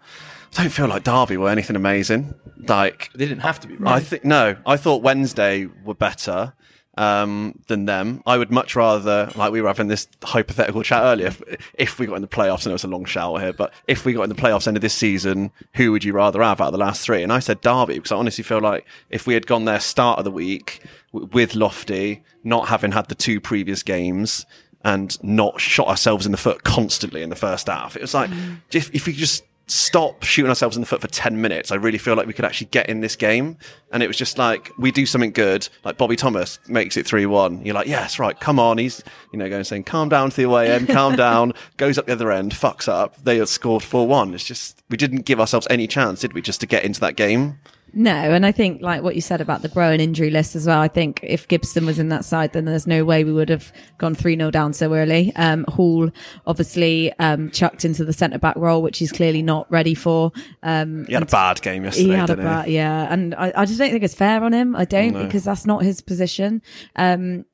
[0.56, 2.34] I don't feel like Derby were anything amazing.
[2.58, 3.96] Like, They didn't have to be right.
[3.96, 6.52] I think, no, I thought Wednesday were better
[6.96, 8.22] um, than them.
[8.24, 11.42] I would much rather, like we were having this hypothetical chat earlier, if,
[11.74, 14.04] if we got in the playoffs, I know it's a long shout here, but if
[14.04, 16.68] we got in the playoffs end of this season, who would you rather have out
[16.68, 17.22] of the last three?
[17.22, 20.18] And I said Derby, because I honestly feel like if we had gone there start
[20.18, 24.46] of the week w- with Lofty, not having had the two previous games,
[24.84, 27.96] and not shot ourselves in the foot constantly in the first half.
[27.96, 28.28] It was like,
[28.70, 31.98] if, if we just stop shooting ourselves in the foot for 10 minutes, I really
[31.98, 33.56] feel like we could actually get in this game.
[33.92, 37.26] And it was just like, we do something good, like Bobby Thomas makes it 3
[37.26, 37.64] 1.
[37.64, 38.78] You're like, yes, right, come on.
[38.78, 42.06] He's, you know, going saying, calm down to the away end, calm down, goes up
[42.06, 43.16] the other end, fucks up.
[43.22, 44.34] They have scored 4 1.
[44.34, 47.16] It's just, we didn't give ourselves any chance, did we, just to get into that
[47.16, 47.58] game?
[47.94, 50.80] No, and I think like what you said about the growing injury list as well.
[50.80, 53.72] I think if Gibson was in that side, then there's no way we would have
[53.98, 55.32] gone three 0 down so early.
[55.36, 56.10] Um, Hoole
[56.46, 60.32] obviously um, chucked into the centre back role, which he's clearly not ready for.
[60.62, 63.64] Um, He had a bad game yesterday, he had a bad, yeah, and I, I
[63.64, 64.74] just don't think it's fair on him.
[64.74, 65.24] I don't No.
[65.24, 66.62] because that's not his position.
[66.96, 67.44] Um,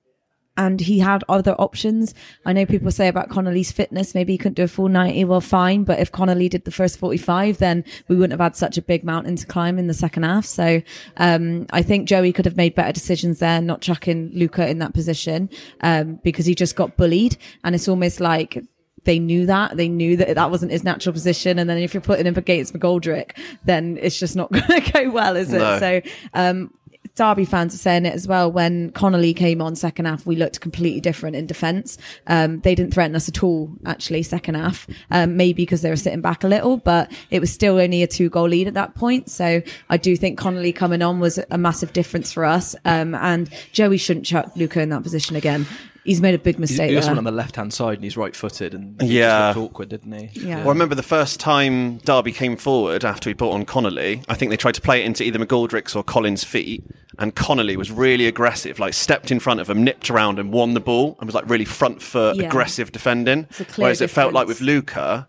[0.56, 2.14] and he had other options.
[2.44, 5.24] I know people say about Connolly's fitness, maybe he couldn't do a full 90.
[5.24, 5.84] Well, fine.
[5.84, 9.04] But if Connolly did the first 45, then we wouldn't have had such a big
[9.04, 10.44] mountain to climb in the second half.
[10.44, 10.82] So,
[11.16, 14.92] um, I think Joey could have made better decisions there, not chucking Luca in that
[14.92, 15.48] position,
[15.80, 17.36] um, because he just got bullied.
[17.64, 18.62] And it's almost like,
[19.04, 22.02] they knew that they knew that that wasn't his natural position and then if you're
[22.02, 23.30] putting him against McGoldrick
[23.64, 25.78] then it's just not going to go well is it No.
[25.78, 26.02] so
[26.34, 26.70] um
[27.14, 28.50] Derby fans are saying it as well.
[28.50, 31.98] When Connolly came on second half, we looked completely different in defence.
[32.26, 34.86] Um, they didn't threaten us at all, actually, second half.
[35.10, 38.06] Um, maybe because they were sitting back a little, but it was still only a
[38.06, 39.30] two goal lead at that point.
[39.30, 42.74] So I do think Connolly coming on was a massive difference for us.
[42.84, 45.66] Um, and Joey shouldn't chuck Luca in that position again.
[46.04, 47.10] He's made a big mistake he also there.
[47.16, 49.48] went on the left hand side and he's right footed and he Yeah.
[49.48, 50.30] just looked awkward, didn't he?
[50.48, 50.56] Yeah.
[50.58, 54.22] Well, I remember the first time Derby came forward after he brought on Connolly.
[54.28, 56.82] I think they tried to play it into either McGoldrick's or Collins' feet,
[57.18, 60.72] and Connolly was really aggressive, like stepped in front of him, nipped around, and won
[60.74, 62.44] the ball, and was like really front foot, Yeah.
[62.46, 63.46] aggressive defending.
[63.50, 64.60] It's a clear Whereas it felt like with.
[64.62, 65.28] Luca,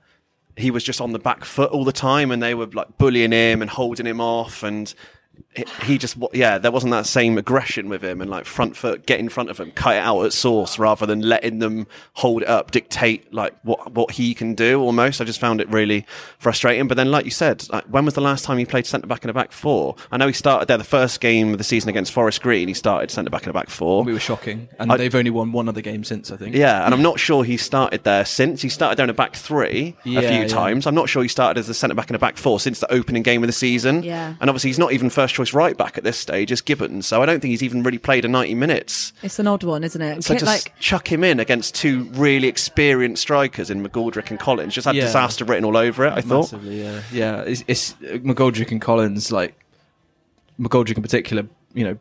[0.55, 3.31] he was just on the back foot all the time, and they were like bullying
[3.34, 4.93] him and holding him off, and
[5.55, 9.05] he- he just yeah, there wasn't that same aggression with him and like front foot,
[9.05, 12.43] get in front of him, cut it out at source rather than letting them hold
[12.43, 14.81] it up, dictate like what what he can do.
[14.81, 16.05] Almost, I just found it really
[16.39, 16.87] frustrating.
[16.87, 19.23] But then, like you said, like, when was the last time he played centre back
[19.23, 19.95] in a back four?
[20.11, 22.67] I know he started there the first game of the season against Forest Green.
[22.67, 24.03] He started centre back in a back four.
[24.03, 24.69] We were shocking.
[24.79, 26.55] And I- they've only won one other game since, I think.
[26.55, 28.61] Yeah, and I'm not sure he started there since.
[28.61, 30.47] He started there in a back three a few yeah.
[30.47, 30.87] times.
[30.87, 32.91] I'm not sure he started as a centre back in a back four since the
[32.91, 34.03] opening game of the season.
[34.03, 34.35] Yeah.
[34.39, 37.06] And obviously, he's not even first choice right back at this stage, is Gibbons.
[37.08, 39.13] So I don't think he's even really played a 90 minutes.
[39.23, 40.23] It's an odd one, isn't it?
[40.23, 44.39] So Ki- just like chuck him in against two really experienced strikers in McGoldrick and
[44.39, 44.73] Collins.
[44.73, 45.06] Just had Yeah.
[45.06, 46.54] disaster written all over it, I thought.
[46.63, 47.01] Yeah.
[47.12, 49.56] Yeah, it's, it's uh, McGoldrick and Collins, like,
[50.60, 51.97] McGoldrick in particular, you know,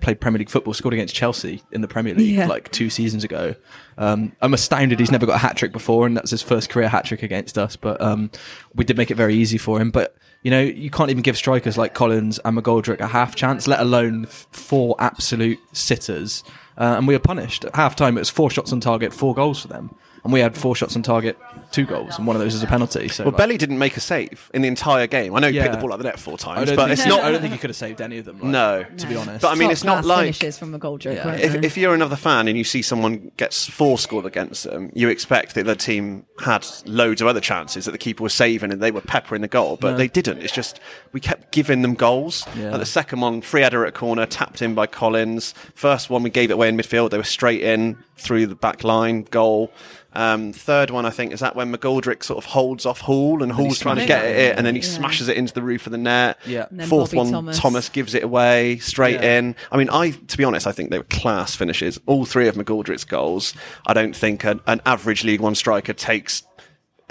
[0.00, 2.46] played Premier League football, scored against Chelsea in the Premier League Yeah.
[2.46, 3.54] like two seasons ago.
[3.98, 6.88] Um, I'm astounded he's never got a hat trick before, and that's his first career
[6.88, 7.76] hat trick against us.
[7.76, 8.30] But um,
[8.74, 9.90] we did make it very easy for him.
[9.90, 13.68] But you know, you can't even give strikers like Collins and McGoldrick a half chance,
[13.68, 16.42] let alone four absolute sitters.
[16.78, 18.16] Uh, and we were punished at half time.
[18.16, 20.96] It was four shots on target, four goals for them, and we had four shots
[20.96, 21.38] on target,
[21.72, 23.08] two goals, and one of those is a penalty.
[23.08, 25.34] So Well, like- Belly didn't make a save in the entire game.
[25.34, 27.06] I know he picked the ball out of the net four times, but think, it's
[27.06, 27.20] not.
[27.22, 28.36] I don't think he could have saved any of them.
[28.40, 28.84] Like, No.
[28.98, 29.42] to be honest.
[29.42, 31.14] But I mean, it's not like finishes from McGoldrick.
[31.16, 31.24] Yeah.
[31.26, 34.90] weren't if, if you're another fan and you see someone gets four scored against them,
[34.94, 38.72] you expect that the team had loads of other chances that the keeper was saving
[38.72, 39.96] and they were peppering the goal, but No.
[39.96, 40.38] they didn't.
[40.38, 40.80] It's just
[41.12, 42.46] we kept giving them goals.
[42.56, 42.70] Yeah.
[42.70, 45.54] Like the second one, free header at a corner, tapped in by Collins.
[45.74, 47.10] First one, we gave it away in midfield.
[47.10, 49.72] They were straight in through the back line, goal.
[50.12, 53.52] Um, third one, I think, is that when McGoldrick sort of holds off Hoole and
[53.52, 54.36] Hoole's trying to get it.
[54.36, 54.88] it, and then he Yeah.
[54.88, 56.36] smashes it into the roof of the net.
[56.46, 56.66] Yeah.
[56.86, 57.58] Fourth Bobby one, Thomas.
[57.58, 59.38] Thomas gives it away straight Yeah.
[59.38, 59.56] in.
[59.70, 62.00] I mean, I to be honest, I think they were class finishes.
[62.06, 63.54] All three of McGoldrick's goals.
[63.86, 66.42] I don't think an, an average League One striker takes.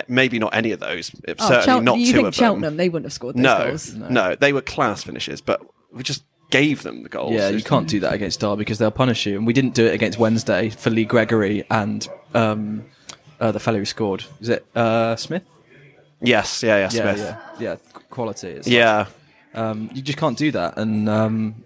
[0.07, 1.11] Maybe not any of those.
[1.27, 2.61] Oh, certainly Chel- not you two think of Cheltenham?
[2.61, 2.77] them.
[2.77, 3.93] They wouldn't have scored those No, goals.
[3.93, 5.61] no, they were class finishes, but
[5.93, 7.33] we just gave them the goals.
[7.33, 9.37] Yeah, you can't do that against Derby because they'll punish you.
[9.37, 12.85] And we didn't do it against Wednesday for Lee Gregory and um,
[13.39, 14.23] uh, the fellow who scored.
[14.41, 15.43] Is it uh, Smith?
[16.21, 17.17] Yes, yeah, yeah, Yeah, Smith.
[17.19, 17.75] yeah, yeah.
[18.09, 18.47] Quality.
[18.49, 19.05] It's Yeah.
[19.53, 20.77] um, you just can't do that.
[20.77, 21.63] And um,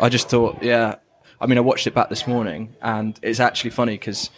[0.00, 0.96] I just thought, yeah.
[1.40, 4.30] I mean, I watched it back this morning, and it's actually funny because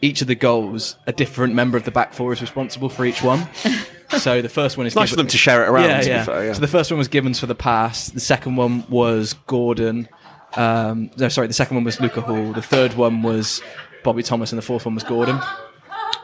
[0.00, 3.22] each of the goals, a different member of the back four is responsible for each
[3.22, 3.46] one.
[4.18, 5.88] so the first one is nice for them to share it around.
[5.88, 6.24] Yeah, to be yeah.
[6.24, 6.52] fair, yeah.
[6.52, 8.08] So the first one was Gibbons for the pass.
[8.08, 10.08] The second one was Gordon.
[10.56, 11.46] Um, no, sorry.
[11.46, 12.52] The second one was Luca Hoole.
[12.52, 13.62] The third one was
[14.02, 15.40] Bobby Thomas, and the fourth one was Gordon.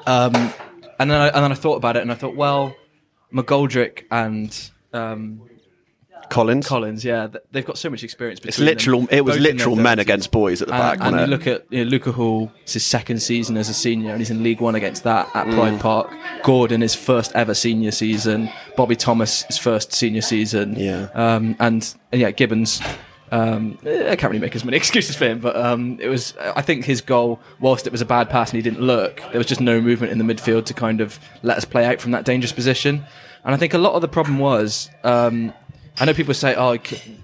[0.07, 0.35] Um,
[0.99, 2.75] and then I, and then I thought about it, and I thought, well,
[3.33, 5.43] McGoldrick and um,
[6.29, 6.67] Collins.
[6.69, 8.41] Collins, yeah, they've got so much experience.
[8.45, 9.07] It's between them, literal.
[9.11, 11.07] It was both in their literal men against boys at the And, back.
[11.09, 11.29] and you it?
[11.29, 14.31] look at you know, Luca Hoole, it's his second season as a senior, and he's
[14.31, 15.55] in League One against that at Mm.
[15.55, 16.13] Pride Park.
[16.45, 18.49] Gordon, his first ever senior season.
[18.77, 20.75] Bobby Thomas, his first senior season.
[20.77, 21.09] Yeah.
[21.15, 22.81] Um, and, and yeah, Gibbons.
[23.33, 26.35] Um, I can't really make as many excuses for him, but um, it was.
[26.57, 29.39] I think his goal, whilst it was a bad pass and he didn't look, there
[29.39, 32.11] was just no movement in the midfield to kind of let us play out from
[32.13, 33.05] that dangerous position.
[33.45, 34.91] And I think a lot of the problem was.
[35.05, 35.53] Um,
[36.01, 36.79] I know people say, "Oh,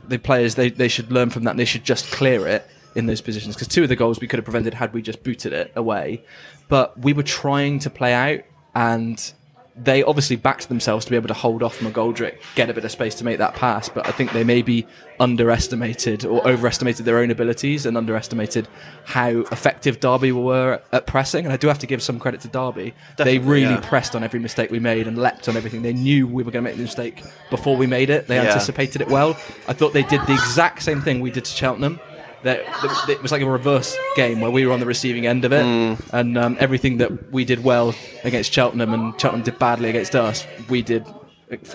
[0.07, 1.51] the players they, they should learn from that.
[1.51, 4.27] and They should just clear it in those positions." Because two of the goals we
[4.27, 6.23] could have prevented had we just booted it away.
[6.69, 8.41] But we were trying to play out,
[8.75, 9.33] and
[9.79, 12.91] they obviously backed themselves to be able to hold off McGoldrick, get a bit of
[12.91, 13.89] space to make that pass.
[13.91, 14.87] But I think they maybe
[15.21, 18.69] underestimated or overestimated their own abilities and underestimated
[19.05, 21.45] how effective Derby were at pressing.
[21.45, 22.95] And I do have to give some credit to Derby.
[23.19, 23.81] they really yeah.
[23.81, 25.83] pressed on every mistake we made and leapt on everything.
[25.83, 28.27] They knew we were going to make the mistake before we made it.
[28.29, 28.45] They Yeah.
[28.45, 29.37] anticipated it well.
[29.69, 32.01] I thought they did the exact same thing we did to Cheltenham.
[32.47, 35.45] That that- it was like a reverse game where we were on the receiving end
[35.45, 35.99] of it, Mm.
[36.13, 40.47] and um, everything that we did well against Cheltenham and Cheltenham did badly against us,
[40.69, 41.05] we did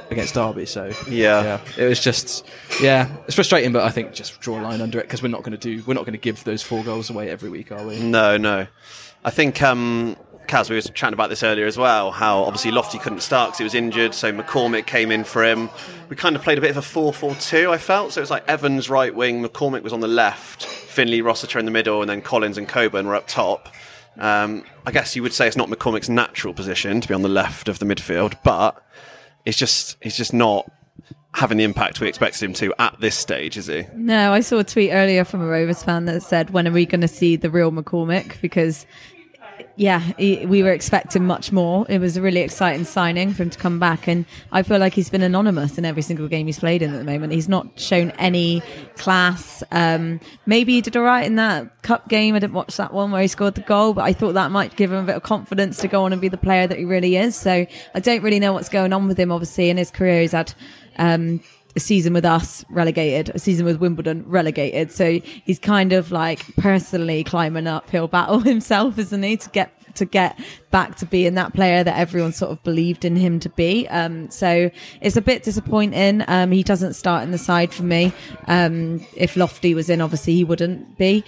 [0.10, 0.66] against Derby.
[0.66, 1.60] So Yeah.
[1.78, 2.46] it was just
[2.82, 5.44] yeah, it's frustrating, but I think just draw a line under it because we're not
[5.44, 7.86] going to do we're not going to give those four goals away every week, are
[7.86, 8.00] we?
[8.00, 8.68] No, no.
[9.24, 10.16] I think, um,
[10.52, 13.60] Kaz, we were chatting about this earlier as well, how obviously Lofty couldn't start because
[13.60, 15.70] he was injured, so McCormick came in for him.
[16.10, 18.12] We kind of played a bit of a 4 4 2, I felt.
[18.12, 21.64] So it was like Evans right wing, McCormick was on the left, Finley, Rossiter in
[21.64, 23.70] the middle, and then Collins and Coburn were up top.
[24.18, 27.30] Um, I guess you would say it's not McCormick's natural position to be on the
[27.30, 28.86] left of the midfield, but
[29.46, 30.70] it's just it's just not
[31.34, 33.86] having the impact we expected him to at this stage, is he?
[33.96, 36.86] No, I saw a tweet earlier from a Rovers fan that said, "When are we
[36.86, 38.86] going to see the real McCormick?" Because
[39.76, 41.86] yeah, we were expecting much more.
[41.90, 44.94] It was a really exciting signing for him to come back, and I feel like
[44.94, 47.34] he's been anonymous in every single game he's played in at the moment.
[47.34, 48.62] He's not shown any
[48.98, 49.64] class.
[49.72, 52.36] Um, maybe he did all right in that cup game.
[52.36, 54.76] I didn't watch that one where he scored the goal, but I thought that might
[54.76, 56.86] give him a bit of confidence to go on and be the player that he
[56.86, 57.36] really is.
[57.36, 59.32] So I don't really know what's going on with him.
[59.32, 60.54] Obviously, in his career, he's had.
[60.98, 61.42] Um,
[61.76, 64.92] a season with us relegated, a season with Wimbledon relegated.
[64.92, 70.06] So he's kind of like personally climbing uphill battle himself, isn't he, to get to
[70.06, 70.40] get
[70.72, 73.88] back to being that player that everyone sort of believed in him to be.
[73.90, 76.24] Um, so it's a bit disappointing.
[76.28, 78.14] Um, he doesn't start in the side for me.
[78.48, 81.24] Um, if Lofty was in, obviously he wouldn't be.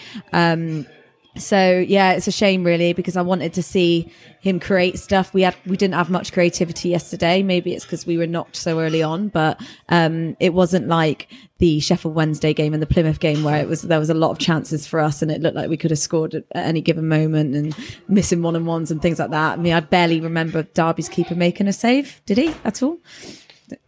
[1.35, 5.33] So yeah, it's a shame really because I wanted to see him create stuff.
[5.33, 7.41] We had we didn't have much creativity yesterday.
[7.41, 11.79] Maybe it's because we were knocked so early on, but um, it wasn't like the
[11.79, 14.37] Sheffield Wednesday game and the Plymouth game where it was there was a lot of
[14.37, 17.55] chances for us and it looked like we could have scored at any given moment
[17.55, 17.75] and
[18.07, 19.53] missing one on ones and things like that.
[19.53, 22.21] I mean, I barely remember Derby's keeper making a save.
[22.27, 22.99] Did he at all?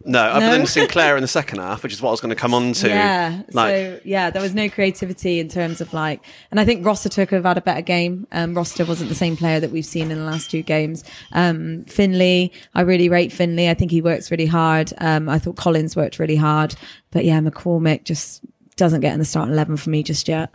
[0.03, 0.51] No, other No?
[0.51, 2.73] than Sinclair in the second half, which is what I was going to come on
[2.73, 2.87] to.
[2.89, 3.41] Yeah.
[3.51, 6.21] Like, so yeah, there was no creativity in terms of like,
[6.51, 8.27] and I think Rossiter could have had a better game.
[8.31, 11.03] Um, Rossiter wasn't the same player that we've seen in the last two games.
[11.31, 13.69] Um, Finley, I really rate Finley.
[13.69, 14.93] I think he works really hard.
[14.99, 16.75] Um, I thought Collins worked really hard,
[17.11, 18.41] but yeah, McCormick just
[18.75, 20.49] doesn't get in the starting eleven for me just yet.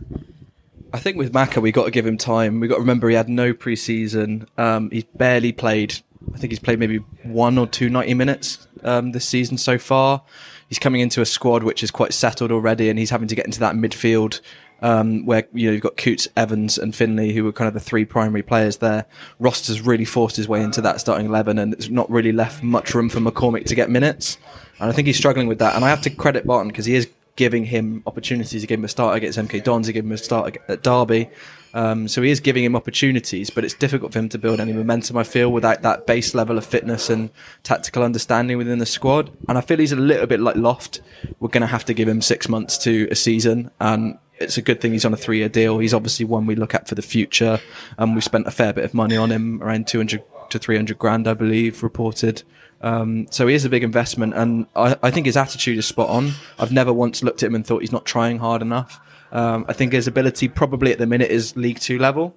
[0.92, 2.58] I think with Maka, we got to give him time.
[2.60, 4.46] We got to remember he had no preseason.
[4.58, 5.94] Um, he's barely played.
[6.34, 10.22] I think he's played maybe one or two 90 minutes um, this season so far.
[10.68, 13.46] He's coming into a squad which is quite settled already, and he's having to get
[13.46, 14.40] into that midfield
[14.82, 17.80] um, where you know you've got Coutts, Evans, and Finley, who were kind of the
[17.80, 19.06] three primary players there.
[19.38, 22.94] Rossiter's really forced his way into that starting eleven, and it's not really left much
[22.94, 24.38] room for McCormick to get minutes.
[24.78, 25.76] And I think he's struggling with that.
[25.76, 27.08] And I have to credit Barton because he is
[27.40, 28.60] giving him opportunities.
[28.60, 29.86] He gave him a start against MK Dons.
[29.86, 31.30] He gave him a start at Derby.
[31.72, 34.74] Um, so he is giving him opportunities, but it's difficult for him to build any
[34.74, 35.16] momentum.
[35.16, 37.30] I feel without that base level of fitness and
[37.62, 39.30] tactical understanding within the squad.
[39.48, 41.00] And I feel he's a little bit like Loft.
[41.38, 44.62] We're going to have to give him six months to a season, and it's a
[44.62, 45.78] good thing he's on a three-year deal.
[45.78, 47.58] He's obviously one we look at for the future,
[47.96, 50.76] and we've spent a fair bit of money on him, around two hundred to three
[50.76, 52.42] hundred grand, I believe, reported.
[52.82, 56.08] Um, so he is a big investment, and I, I think his attitude is spot
[56.08, 56.32] on.
[56.58, 59.00] I've never once looked at him and thought he's not trying hard enough.
[59.32, 62.36] Um, I think his ability probably at the minute is League Two level.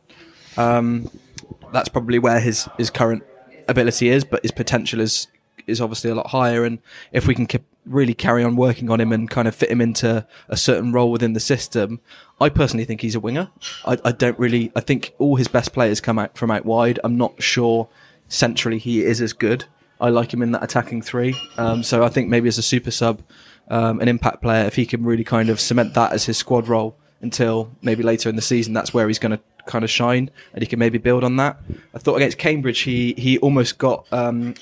[0.58, 1.10] Um,
[1.72, 3.24] that's probably where his his current
[3.68, 5.28] ability is, but his potential is
[5.66, 6.66] is obviously a lot higher.
[6.66, 6.80] And
[7.14, 9.80] if we can keep, really carry on working on him and kind of fit him
[9.80, 12.02] into a certain role within the system,
[12.40, 13.50] I personally think he's a winger.
[13.86, 14.72] I, I don't really.
[14.76, 17.00] I think all his best players come out from out wide.
[17.04, 17.88] I'm not sure
[18.28, 19.66] centrally he is as good.
[20.04, 21.34] I like him in that attacking three.
[21.58, 23.22] Um, so I think maybe as a super sub,
[23.70, 26.68] um, an impact player, if he can really kind of cement that as his squad
[26.68, 30.30] role until maybe later in the season, that's where he's going to kind of shine
[30.52, 31.58] and he can maybe build on that.
[31.96, 34.06] I thought against Cambridge, he he almost got.
[34.12, 34.56] Um,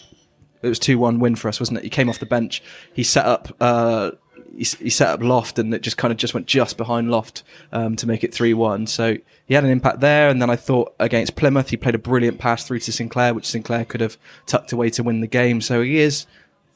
[0.61, 1.83] it was two one win for us, wasn't it?
[1.85, 2.61] He came off the bench.
[2.93, 3.55] He set up.
[3.59, 4.11] Uh,
[4.55, 7.95] he, set up Loft, and it just kind of just went just behind Loft um,
[7.95, 8.85] to make it three one.
[8.85, 9.17] So
[9.51, 10.29] he had an impact there.
[10.29, 13.45] And then I thought against Plymouth, he played a brilliant pass through to Sinclair, which
[13.45, 15.59] Sinclair could have tucked away to win the game.
[15.59, 16.25] So he is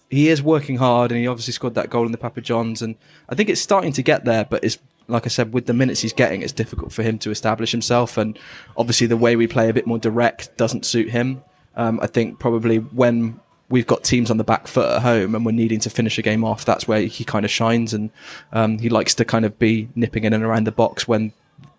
[0.10, 2.82] he is working hard, and he obviously scored that goal in the Papa Johns.
[2.82, 2.96] And
[3.30, 6.02] I think it's starting to get there, but it's like I said, with the minutes
[6.02, 8.18] he's getting, it's difficult for him to establish himself.
[8.18, 8.38] And
[8.76, 11.44] obviously, the way we play a bit more direct doesn't suit him.
[11.78, 15.46] Um, I think probably when we've got teams on the back foot at home and
[15.46, 17.94] we're needing to finish a game off, that's where he kind of shines.
[17.94, 18.10] And
[18.52, 21.32] um, he likes to kind of be nipping in and around the box when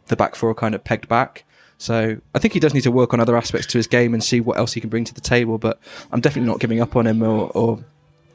[0.07, 1.45] the back four kind of pegged back.
[1.79, 4.25] So I think he does need to work on other aspects to his game and
[4.25, 5.59] see what else he can bring to the table.
[5.59, 5.79] But
[6.11, 7.85] I'm definitely not giving up on him or, or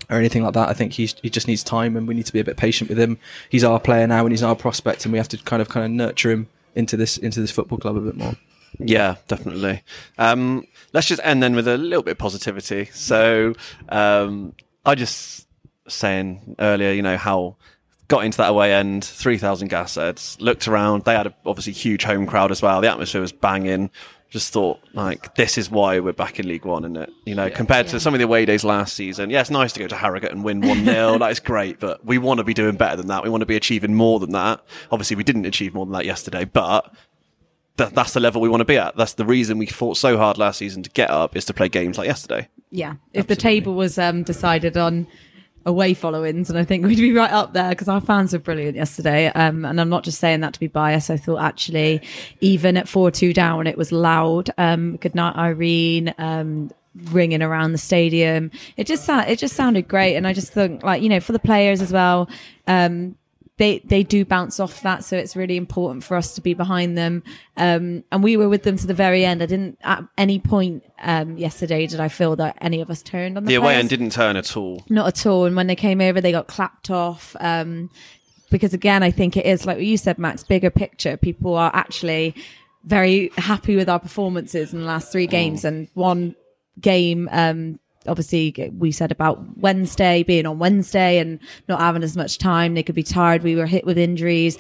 [0.10, 0.68] or anything like that.
[0.68, 2.90] I think he's, he just needs time, and we need to be a bit patient
[2.90, 3.18] with him.
[3.50, 5.86] He's our player now, and he's our prospect, and we have to kind of kind
[5.86, 8.34] of nurture him into this into this football club a bit more.
[8.78, 9.84] Yeah, definitely.
[10.18, 12.86] Um, let's just end then with a little bit of positivity.
[12.94, 13.54] So,
[13.90, 14.54] um,
[14.86, 15.48] I just
[15.88, 17.58] saying earlier, you know, how
[18.12, 21.06] got into that away end, 3,000 gas heads, looked around.
[21.06, 22.82] They had a obviously huge home crowd as well.
[22.82, 23.90] The atmosphere was banging.
[24.30, 27.10] Just thought, like, this is why we're back in League One, isn't it?
[27.26, 29.30] You know, compared to some of the away days last season.
[29.30, 31.20] Yeah, it's nice to go to Harrogate and win 1 0.
[31.20, 33.24] that is great, but we want to be doing better than that.
[33.24, 34.62] We want to be achieving more than that.
[34.92, 36.94] Obviously, we didn't achieve more than that yesterday, but
[37.78, 38.96] that, that's the level we want to be at.
[38.98, 41.70] That's the reason we fought so hard last season to get up is to play
[41.70, 42.48] games like yesterday.
[42.72, 45.08] Yeah, if the table was um, decided on
[45.66, 48.76] away followings, and I think we'd be right up there because our fans were brilliant
[48.76, 49.28] yesterday.
[49.28, 51.10] Um, and I'm not just saying that to be biased.
[51.10, 52.02] I thought actually,
[52.40, 54.50] even at four two down, it was loud.
[54.58, 56.14] Um, good night, Irene.
[56.18, 56.72] Um,
[57.06, 58.52] ringing around the stadium.
[58.78, 61.40] It just it just sounded great, and I just think like you know for the
[61.40, 62.30] players as well.
[62.68, 63.16] Um,
[63.62, 66.98] they they do bounce off that, so it's really important for us to be behind
[66.98, 67.22] them.
[67.56, 69.44] Um, and we were with them to the very end.
[69.44, 73.38] I didn't at any point um, yesterday did I feel that any of us turned
[73.38, 74.84] on the, The away end didn't turn at all.
[74.90, 75.46] Not at all.
[75.46, 77.36] And when they came over, they got clapped off.
[77.40, 77.92] Um,
[78.50, 81.16] because again, I think it is like what you said, Max, bigger picture.
[81.16, 82.34] People are actually
[82.84, 86.36] very happy with our performances in the last three games and one
[86.80, 92.38] game, um, obviously we said about Wednesday being on Wednesday and not having as much
[92.38, 92.74] time.
[92.74, 93.44] They could be tired.
[93.44, 94.58] We were hit with injuries.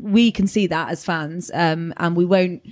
[0.00, 1.50] We can see that as fans.
[1.54, 2.62] Um, and we won't,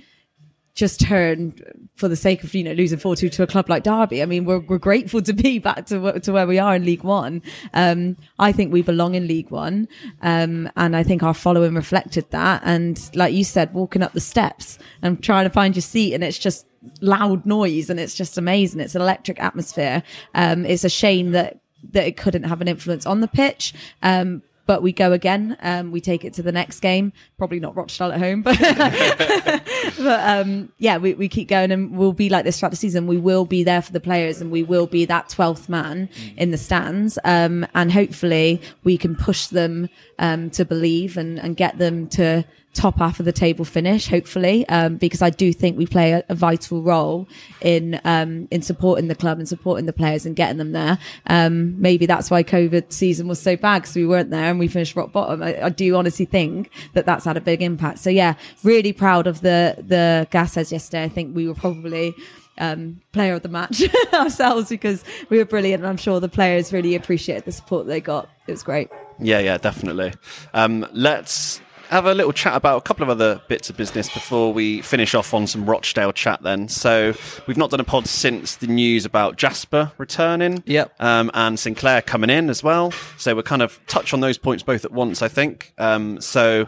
[0.79, 1.53] just turn
[1.95, 4.23] for the sake of you know losing four two to a club like Derby.
[4.23, 7.03] I mean, we're we're grateful to be back to to where we are in League
[7.03, 7.41] One.
[7.73, 9.89] Um, I think we belong in League One,
[10.21, 12.61] um, and I think our following reflected that.
[12.63, 16.23] And like you said, walking up the steps and trying to find your seat, and
[16.23, 16.65] it's just
[17.01, 18.79] loud noise, and it's just amazing.
[18.79, 20.03] It's an electric atmosphere.
[20.35, 21.59] Um, it's a shame that
[21.91, 23.73] that it couldn't have an influence on the pitch.
[24.03, 25.57] Um, but we go again.
[25.61, 27.11] Um, we take it to the next game.
[27.39, 28.59] Probably not Rochdale at home, but
[29.97, 33.07] but um, yeah, we, we keep going and we'll be like this throughout the season.
[33.07, 36.07] We will be there for the players and we will be that 12th man
[36.37, 37.17] in the stands.
[37.23, 42.45] Um, and hopefully we can push them um, to believe and, and get them to
[42.73, 46.23] top half of the table finish, hopefully, um, because I do think we play a,
[46.29, 47.27] a vital role
[47.61, 50.97] in um, in supporting the club and supporting the players and getting them there.
[51.27, 54.67] Um, maybe that's why COVID season was so bad because we weren't there and we
[54.67, 55.41] finished rock bottom.
[55.41, 57.99] I, I do honestly think that that's had a big impact.
[57.99, 61.03] So yeah, really proud of the the Gassers yesterday.
[61.03, 62.15] I think we were probably
[62.59, 66.71] um, player of the match ourselves because we were brilliant, and I'm sure the players
[66.71, 68.29] really appreciated the support they got.
[68.47, 68.89] It was great.
[69.19, 70.13] Yeah, yeah, definitely.
[70.53, 74.53] Um, let's have a little chat about a couple of other bits of business before
[74.53, 76.67] we finish off on some Rochdale chat then.
[76.69, 77.13] So,
[77.47, 80.63] we've not done a pod since the news about Jasper returning.
[80.65, 80.93] Yep.
[80.99, 82.91] Um, and Sinclair coming in as well.
[83.17, 85.73] So, we'll kind of touch on those points both at once, I think.
[85.77, 86.67] Um, so,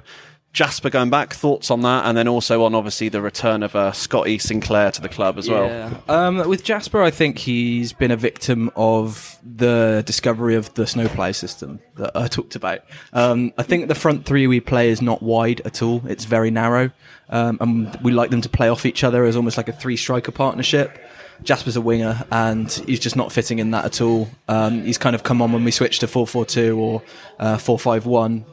[0.53, 3.93] Jasper going back, thoughts on that, and then also on obviously the return of uh,
[3.93, 5.67] Scotty Sinclair to the club as well.
[5.67, 5.97] Yeah.
[6.09, 11.31] Um, with Jasper, I think he's been a victim of the discovery of the snowplow
[11.31, 12.81] system that I talked about.
[13.13, 16.51] Um, I think the front three we play is not wide at all; it's very
[16.51, 16.91] narrow,
[17.29, 19.95] um, and we like them to play off each other as almost like a three
[19.95, 20.99] striker partnership.
[21.43, 24.27] Jasper's a winger, and he's just not fitting in that at all.
[24.49, 27.01] Um, he's kind of come on when we switch to four four two or
[27.39, 28.43] uh, four five one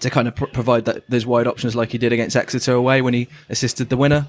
[0.00, 3.02] to kind of pr- provide that those wide options like he did against Exeter away
[3.02, 4.28] when he assisted the winner.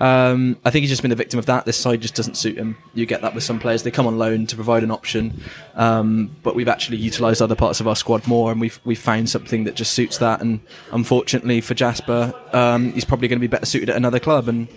[0.00, 1.64] Um, I think he's just been a victim of that.
[1.64, 2.76] This side just doesn't suit him.
[2.94, 5.40] You get that with some players; they come on loan to provide an option,
[5.74, 9.28] um, but we've actually utilised other parts of our squad more, and we've we've found
[9.28, 10.40] something that just suits that.
[10.40, 10.60] And
[10.92, 14.48] unfortunately for Jasper, um, he's probably going to be better suited at another club.
[14.48, 14.68] And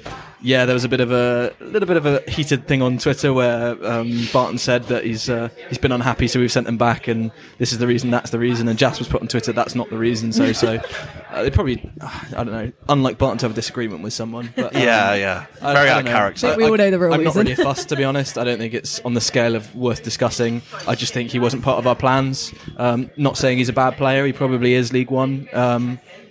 [0.42, 3.34] yeah, there was a bit of a, little bit of a heated thing on Twitter
[3.34, 7.08] where um, Barton said that he's uh, he's been unhappy, so we've sent him back,
[7.08, 8.68] and this is the reason, that's the reason.
[8.68, 10.32] And Jasper's put on Twitter that's not the reason.
[10.32, 10.80] So so
[11.32, 12.72] uh, they probably I don't know.
[12.90, 15.46] Unlike Barton to have a disagreement with someone, but um, Yeah, yeah.
[15.62, 16.48] I- Very I out of character.
[16.48, 17.44] think we all know the real I'm not reason.
[17.48, 18.38] really fussed, to be honest.
[18.38, 20.62] I don't think it's on the scale of worth discussing.
[20.88, 22.54] I just think he wasn't part of our plans.
[22.78, 24.26] Um, not saying he's a bad player.
[24.26, 25.48] He probably is League One.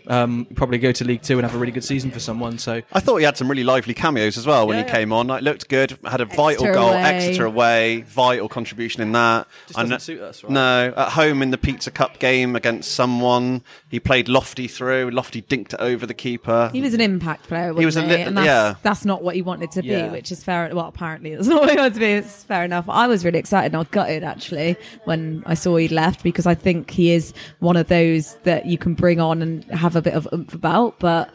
[0.06, 2.58] Um, probably go to League Two and have a really good season for someone.
[2.58, 4.94] So I thought he had some really lively cameos as well when Yeah, he yeah.
[4.96, 5.26] came on.
[5.28, 7.02] Like, looked good, had a vital goal, away.
[7.02, 9.46] Exeter away, vital contribution in that.
[9.66, 10.52] Just I doesn't kn- suit us, right?
[10.52, 15.10] No, at home in the Pizza Cup game against someone, he played Lofty through.
[15.10, 16.70] Lofty dinked it over the keeper.
[16.72, 17.86] He was an impact player, wasn't he?
[17.86, 18.74] was a li- and that's, yeah.
[18.82, 20.10] that's not what he wanted to be, Yeah.
[20.10, 20.70] which is fair.
[20.74, 22.06] Well, apparently that's not what he wanted to be.
[22.06, 22.88] It's fair enough.
[22.88, 26.46] I was really excited and I was gutted actually when I saw he'd left because
[26.46, 30.02] I think he is one of those that you can bring on and have a
[30.02, 31.30] bit of oomph about, but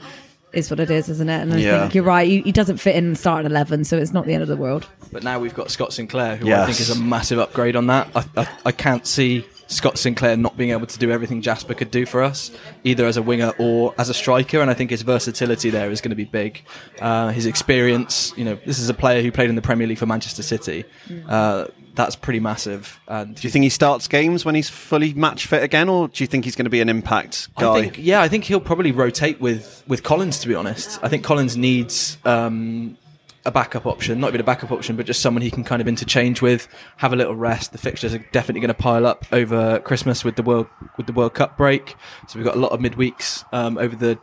[0.53, 1.41] is what it is, isn't it?
[1.41, 1.79] And I Yeah.
[1.81, 2.27] think you're right.
[2.27, 4.87] He, he doesn't fit in starting eleven, so it's not the end of the world.
[5.11, 8.07] But now we've got Scott Sinclair, who I think is a massive upgrade on that.
[8.15, 11.89] I, I, I can't see Scott Sinclair not being able to do everything Jasper could
[11.91, 12.51] do for us,
[12.83, 14.61] either as a winger or as a striker.
[14.61, 16.61] And I think his versatility there is going to be big.
[17.01, 19.97] Uh, his experience, you know, this is a player who played in the Premier League
[19.97, 20.85] for Manchester City.
[21.27, 22.99] Uh, that's pretty massive.
[23.07, 26.23] And do you think he starts games when he's fully match fit again, or do
[26.23, 27.71] you think he's going to be an impact guy?
[27.71, 30.39] I think, yeah, I think he'll probably rotate with with Collins.
[30.39, 32.97] To be honest, I think Collins needs um,
[33.45, 35.87] a backup option, not even a backup option, but just someone he can kind of
[35.87, 36.67] interchange with,
[36.97, 37.71] have a little rest.
[37.71, 40.67] The fixtures are definitely going to pile up over Christmas with the world
[40.97, 41.95] with the World Cup break,
[42.27, 44.19] so we've got a lot of midweeks um, over the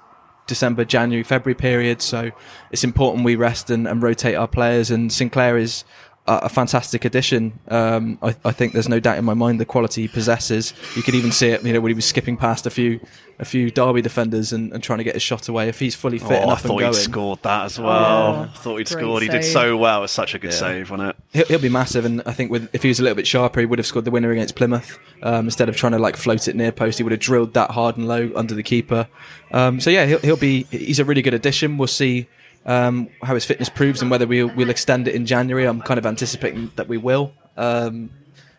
[0.46, 2.02] December, January, February period.
[2.02, 2.30] So
[2.70, 4.90] it's important we rest and, and rotate our players.
[4.90, 5.84] And Sinclair is
[6.26, 7.58] a, a fantastic addition.
[7.68, 10.72] Um, I, I think there's no doubt in my mind the quality he possesses.
[10.96, 13.00] You could even see it, you know, when he was skipping past a few
[13.38, 15.68] a few Derby defenders and, and trying to get his shot away.
[15.68, 17.88] If he's fully fit Oh, I enough and thought going, he'd scored that as well.
[18.36, 19.22] Oh, I thought he'd great scored.
[19.22, 19.98] He did so well.
[19.98, 20.58] It was such a good Yeah.
[20.58, 21.16] save, wasn't it?
[21.32, 23.58] He'll, he'll be massive, and I think with if he was a little bit sharper,
[23.60, 24.96] he would have scored the winner against Plymouth.
[25.24, 27.72] Um, instead of trying to like float it near post, he would have drilled that
[27.72, 29.08] hard and low under the keeper.
[29.50, 30.64] Um, so yeah, he'll, he'll be.
[30.64, 31.78] He's a really good addition.
[31.78, 32.28] We'll see
[32.66, 35.64] um, how his fitness proves and whether we'll, we'll extend it in January.
[35.64, 37.32] I'm kind of anticipating that we will.
[37.56, 38.10] Um,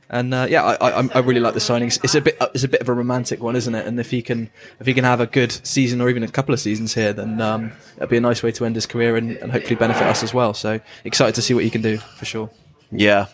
[0.10, 1.99] and uh, yeah, I, I, I really like the signings.
[2.04, 3.88] It's a bit, it's a bit of a romantic one, isn't it?
[3.88, 4.49] And if he can,
[4.80, 7.41] if he can have a good season or even a couple of seasons here, then
[7.41, 10.22] um, it'll be a nice way to end his career and, and hopefully benefit us
[10.22, 10.54] as well.
[10.54, 12.49] So excited to see what he can do for sure.
[12.91, 13.28] Yeah.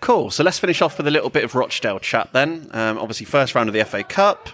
[0.00, 0.30] Cool.
[0.30, 2.70] So let's finish off with a little bit of Rochdale chat then.
[2.72, 4.48] Um, obviously, first round of the FA Cup.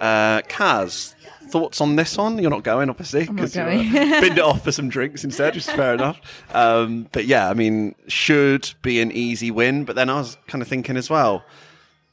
[0.00, 1.13] Uh, Kaz,
[1.50, 2.38] thoughts on this one?
[2.38, 3.26] You're not going, obviously.
[3.28, 3.66] I'm not 'cause you, uh,
[4.20, 6.20] binned it off for some drinks instead, which is fair enough.
[6.54, 9.84] Um, but yeah, I mean, should be an easy win.
[9.84, 11.44] But then I was kind of thinking as well,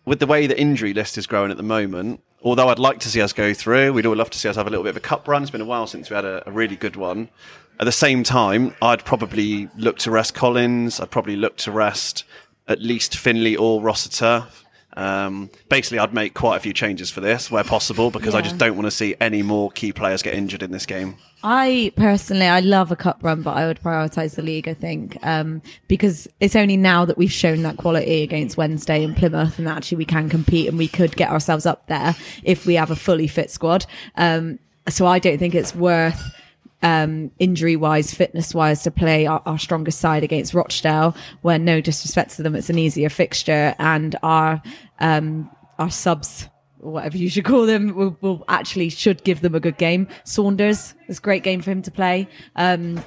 [0.06, 3.10] with the way the injury list is growing at the moment, although I'd like to
[3.10, 4.98] see us go through, we'd all love to see us have a little bit of
[4.98, 5.42] a cup run.
[5.44, 7.30] It's been a while since we had a, a really good one.
[7.80, 11.00] At the same time, I'd probably look to rest Collins.
[11.00, 12.24] I'd probably look to rest
[12.68, 14.46] at least Finley or Rossiter.
[14.98, 18.58] Um, basically, I'd make quite a few changes for this where possible because I just
[18.58, 21.16] don't want to see any more key players get injured in this game.
[21.44, 24.68] I personally, I love a cup run, but I would prioritise the league.
[24.68, 29.16] I think um, because it's only now that we've shown that quality against Wednesday and
[29.16, 32.76] Plymouth, and actually we can compete and we could get ourselves up there if we
[32.76, 33.86] have a fully fit squad.
[34.16, 36.22] Um, so I don't think it's worth
[36.82, 41.16] um, injury wise, fitness wise, to play our, our strongest side against Rochdale.
[41.42, 44.62] When no disrespect to them, it's an easier fixture, and our
[45.00, 46.48] um, our subs.
[46.80, 50.08] Whatever you should call them, will, will actually should give them a good game.
[50.24, 52.28] Saunders, it's a great game for him to play.
[52.56, 53.04] Um,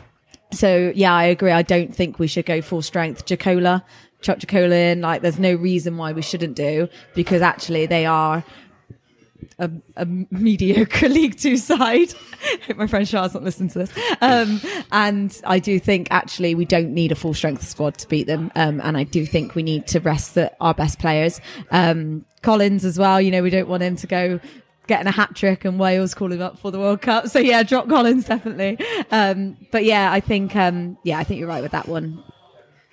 [0.53, 1.51] so yeah, I agree.
[1.51, 3.27] I don't think we should go full strength.
[3.27, 3.85] Jacola,
[4.21, 5.01] chuck Jacola in.
[5.01, 8.45] Like, there's no reason why we shouldn't do because actually they are
[9.59, 12.13] a, a mediocre League Two side.
[12.67, 13.93] Hope my friend Charles not listening to this.
[14.21, 14.61] Um,
[14.93, 18.51] and I do think actually we don't need a full strength squad to beat them.
[18.55, 21.41] Um, and I do think we need to rest the, our best players.
[21.71, 23.21] Um, Collins as well.
[23.21, 24.41] You know, we don't want him to go
[24.87, 27.29] getting a hat trick and Wales calling up for the World Cup.
[27.29, 28.79] So yeah, drop Collins definitely.
[29.11, 32.23] Um, but yeah, I think um, yeah, I think you're right with that one.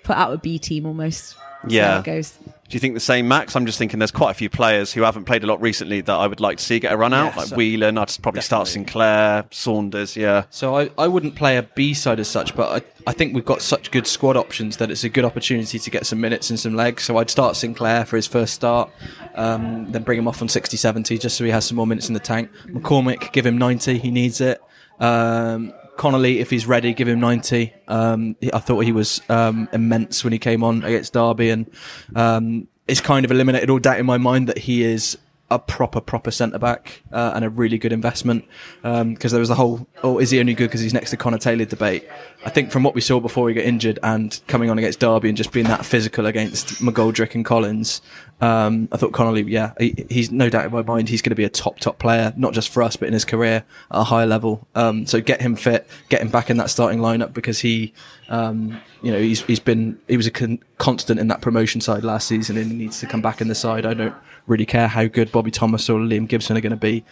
[0.04, 1.36] Put out a B team almost.
[1.68, 2.00] Yeah.
[2.00, 2.38] it goes.
[2.72, 3.54] Do you think the same, Max?
[3.58, 6.14] I'm just thinking there's quite a few players who haven't played a lot recently that
[6.16, 7.98] I would like to see get a run out, Yeah, like so- Whelan.
[7.98, 10.16] I'd probably start Sinclair, Saunders.
[10.16, 13.36] Yeah, So I, I wouldn't play a B side as such, but I, I think
[13.36, 16.50] we've got such good squad options that it's a good opportunity to get some minutes
[16.50, 17.04] and some legs.
[17.04, 18.90] So I'd start Sinclair for his first start,
[19.36, 22.08] um, then bring him off on 60 70 just so he has some more minutes
[22.08, 22.50] in the tank.
[22.68, 24.62] McCormick, give him 90, he needs it.
[24.98, 27.72] Um, Connolly, if he's ready, give him 90.
[27.88, 31.70] Um, I thought he was um, immense when he came on against Derby, and
[32.16, 35.16] um, it's kind of eliminated all doubt in my mind that he is
[35.52, 38.46] a proper, proper centre back uh, and a really good investment.
[38.82, 41.38] Because there was the whole, oh, is he only good because he's next to Connor
[41.38, 42.08] Taylor debate?
[42.46, 45.28] I think from what we saw before he got injured and coming on against Derby
[45.28, 48.02] and just being that physical against McGoldrick and Collins,
[48.40, 51.36] um, I thought Connolly, yeah, he, he's no doubt in my mind he's going to
[51.36, 54.04] be a top, top player, not just for us, but in his career at a
[54.06, 54.66] high level.
[54.74, 57.94] Um, so get him fit, get him back in that starting lineup because he,
[58.30, 62.06] um, you know, he's, he's been, he was a con- constant in that promotion side
[62.06, 63.86] last season and he needs to come back in the side.
[63.86, 64.16] I don't
[64.52, 67.04] really care how good Bobby Thomas or Liam Gibson are going to be.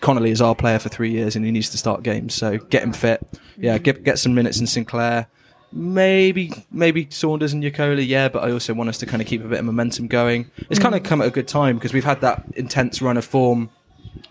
[0.00, 2.34] Connolly is our player for three years and he needs to start games.
[2.34, 3.26] So get him fit.
[3.56, 5.26] Yeah, get, get some minutes in Sinclair.
[5.70, 9.44] Maybe maybe Saunders and Yokola, yeah, but I also want us to kind of keep
[9.44, 10.50] a bit of momentum going.
[10.70, 13.24] It's kind of come at a good time because we've had that intense run of
[13.26, 13.68] form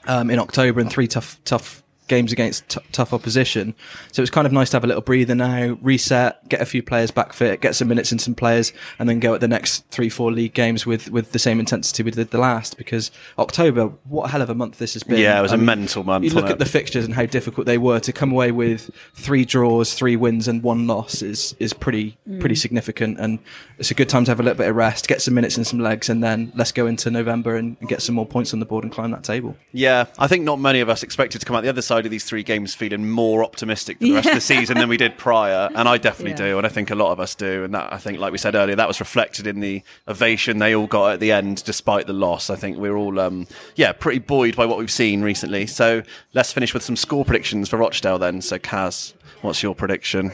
[0.08, 3.76] um, in October and three tough tough games against t- tough opposition.
[4.14, 6.82] So it's kind of nice to have a little breather now, reset, get a few
[6.82, 9.88] players back fit, get some minutes in some players, and then go at the next
[9.90, 12.78] three four league games with with the same intensity we did the last.
[12.78, 15.20] Because October, what a hell of a month this has been.
[15.20, 17.26] Yeah, it was a a mental month, You look wasn't at the fixtures and how
[17.26, 21.56] difficult they were to come away with three draws, three wins, and one loss is
[21.60, 22.40] is pretty mm.
[22.40, 23.20] pretty significant.
[23.20, 23.40] And
[23.78, 25.66] it's a good time to have a little bit of rest, get some minutes and
[25.66, 28.66] some legs, and then let's go into November and get some more points on the
[28.66, 29.56] board and climb that table.
[29.74, 32.12] Yeah, I think not many of us expected to come out the other side of
[32.12, 35.18] these three games feeling more optimistic for the rest of the season than we did
[35.18, 36.52] prior, and I definitely Yeah.
[36.52, 38.38] do, and I think a lot of us do, and that I think, like we
[38.38, 42.08] said earlier, that was reflected in the ovation they all got at the end, despite
[42.08, 42.50] the loss.
[42.50, 45.66] I think we're all, um, yeah, pretty buoyed by what we've seen recently.
[45.68, 48.42] So let's finish with some score predictions for Rochdale then.
[48.42, 50.32] So Kaz, what's your prediction?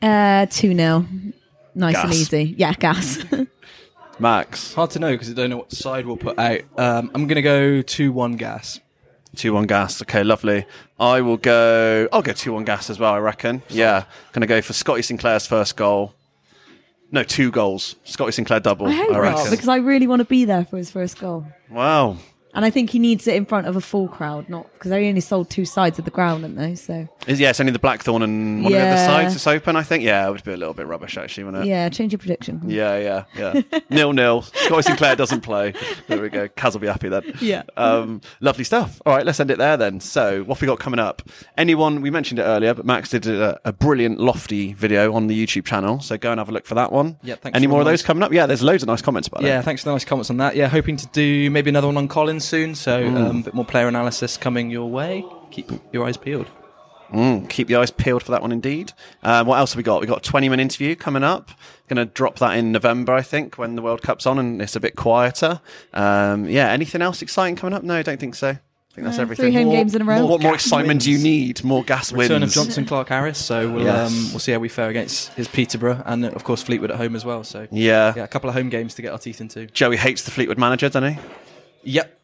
[0.00, 1.06] Uh, 2 0.
[1.74, 2.54] Nice and easy.
[2.58, 3.18] Yeah, gas.
[4.18, 6.60] Max, Hard to know because I don't know what side we'll put out.
[6.76, 8.78] Um, I'm going to go 2 1 gas.
[9.36, 10.02] Two one gas.
[10.02, 10.66] Okay, lovely.
[10.98, 12.08] I will go.
[12.12, 13.14] I'll go two one gas as well.
[13.14, 13.62] I reckon.
[13.68, 16.14] Yeah, gonna go for Scotty Sinclair's first goal.
[17.10, 17.96] No, two goals.
[18.04, 18.86] Scotty Sinclair double.
[18.86, 19.44] I hope reckon.
[19.44, 21.46] not, because I really want to be there for his first goal.
[21.70, 22.16] wow.
[22.54, 25.08] And I think he needs it in front of a full crowd, not because they
[25.08, 26.74] only sold two sides of the ground, didn't they?
[26.74, 28.92] So Is, yeah, it's only the Blackthorn and one of the Yeah.
[28.92, 30.04] other sides it's open, I think.
[30.04, 31.68] Yeah, it would be a little bit rubbish, actually, wouldn't it?
[31.68, 32.60] yeah, change your prediction.
[32.66, 33.24] Yeah, yeah,
[33.54, 33.80] yeah.
[33.90, 34.42] nil nil.
[34.42, 35.72] Scotty Sinclair doesn't play.
[36.08, 36.46] There we go.
[36.48, 37.22] Kaz will be happy then.
[37.40, 37.62] Yeah.
[37.78, 39.00] Um, lovely stuff.
[39.06, 40.00] All right, let's end it there then.
[40.00, 41.22] So, what have we got coming up?
[41.56, 45.46] Anyone, we mentioned it earlier, but Max did a, a brilliant lofty video on the
[45.46, 46.00] YouTube channel.
[46.00, 47.16] So, go and have a look for that one.
[47.22, 48.32] Yeah, thanks Any for more of the those nice- coming up?
[48.32, 49.62] Yeah, there's loads of nice comments about Yeah, it.
[49.62, 50.54] thanks for the nice comments on that.
[50.54, 52.74] Yeah, hoping to do maybe another one on Collins soon.
[52.74, 55.24] So um, a bit more player analysis coming your way.
[55.50, 56.46] Keep your eyes peeled.
[57.12, 58.92] Mm, keep your eyes peeled for that one indeed.
[59.22, 60.00] Um, what else have we got?
[60.00, 61.50] We've got a 20 minute interview coming up.
[61.88, 64.76] Going to drop that in November, I think, when the World Cup's on and it's
[64.76, 65.60] a bit quieter.
[65.92, 67.82] Um, yeah, anything else exciting coming up?
[67.82, 68.48] No, I don't think so.
[68.48, 69.44] I think that's No, everything.
[69.44, 70.18] three home More- games in a row.
[70.20, 71.62] More, what more Gas excitement do you need?
[71.64, 72.30] More gas wins.
[72.30, 73.38] Return of Jonson Clarke-Harris.
[73.38, 74.10] So we'll Yes.
[74.10, 76.96] um, we'll see how we fare against his Peterborough and uh, of course Fleetwood at
[76.96, 77.44] home as well.
[77.44, 78.12] So Yeah.
[78.16, 79.66] yeah, a couple of home games to get our teeth into.
[79.66, 81.20] Joey hates the Fleetwood manager, doesn't he?
[81.84, 82.18] Yep,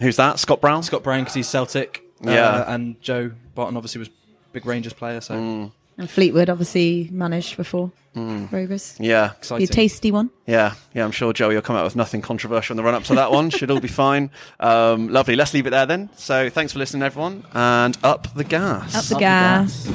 [0.00, 0.38] Who's that?
[0.38, 0.82] Scott Brown?
[0.82, 2.02] Scott Brown because he's Celtic.
[2.26, 2.72] uh, Yeah.
[2.72, 4.10] and Joe Barton obviously was
[4.52, 5.20] big Rangers player.
[5.20, 5.72] So Mm.
[5.98, 8.50] And Fleetwood obviously managed before Mm.
[8.50, 8.96] Rovers.
[8.98, 9.32] Yeah.
[9.32, 9.66] exciting.
[9.66, 10.30] Be a tasty one.
[10.46, 13.04] Yeah, yeah, I'm sure Joey will come out with nothing controversial in the run up
[13.04, 13.50] to that one.
[13.50, 14.30] Should all be fine.
[14.58, 15.36] Um, lovely.
[15.36, 16.08] Let's leave it there then.
[16.16, 18.94] So thanks for listening, everyone, and up the gas.
[18.94, 19.88] Up the Up the gas.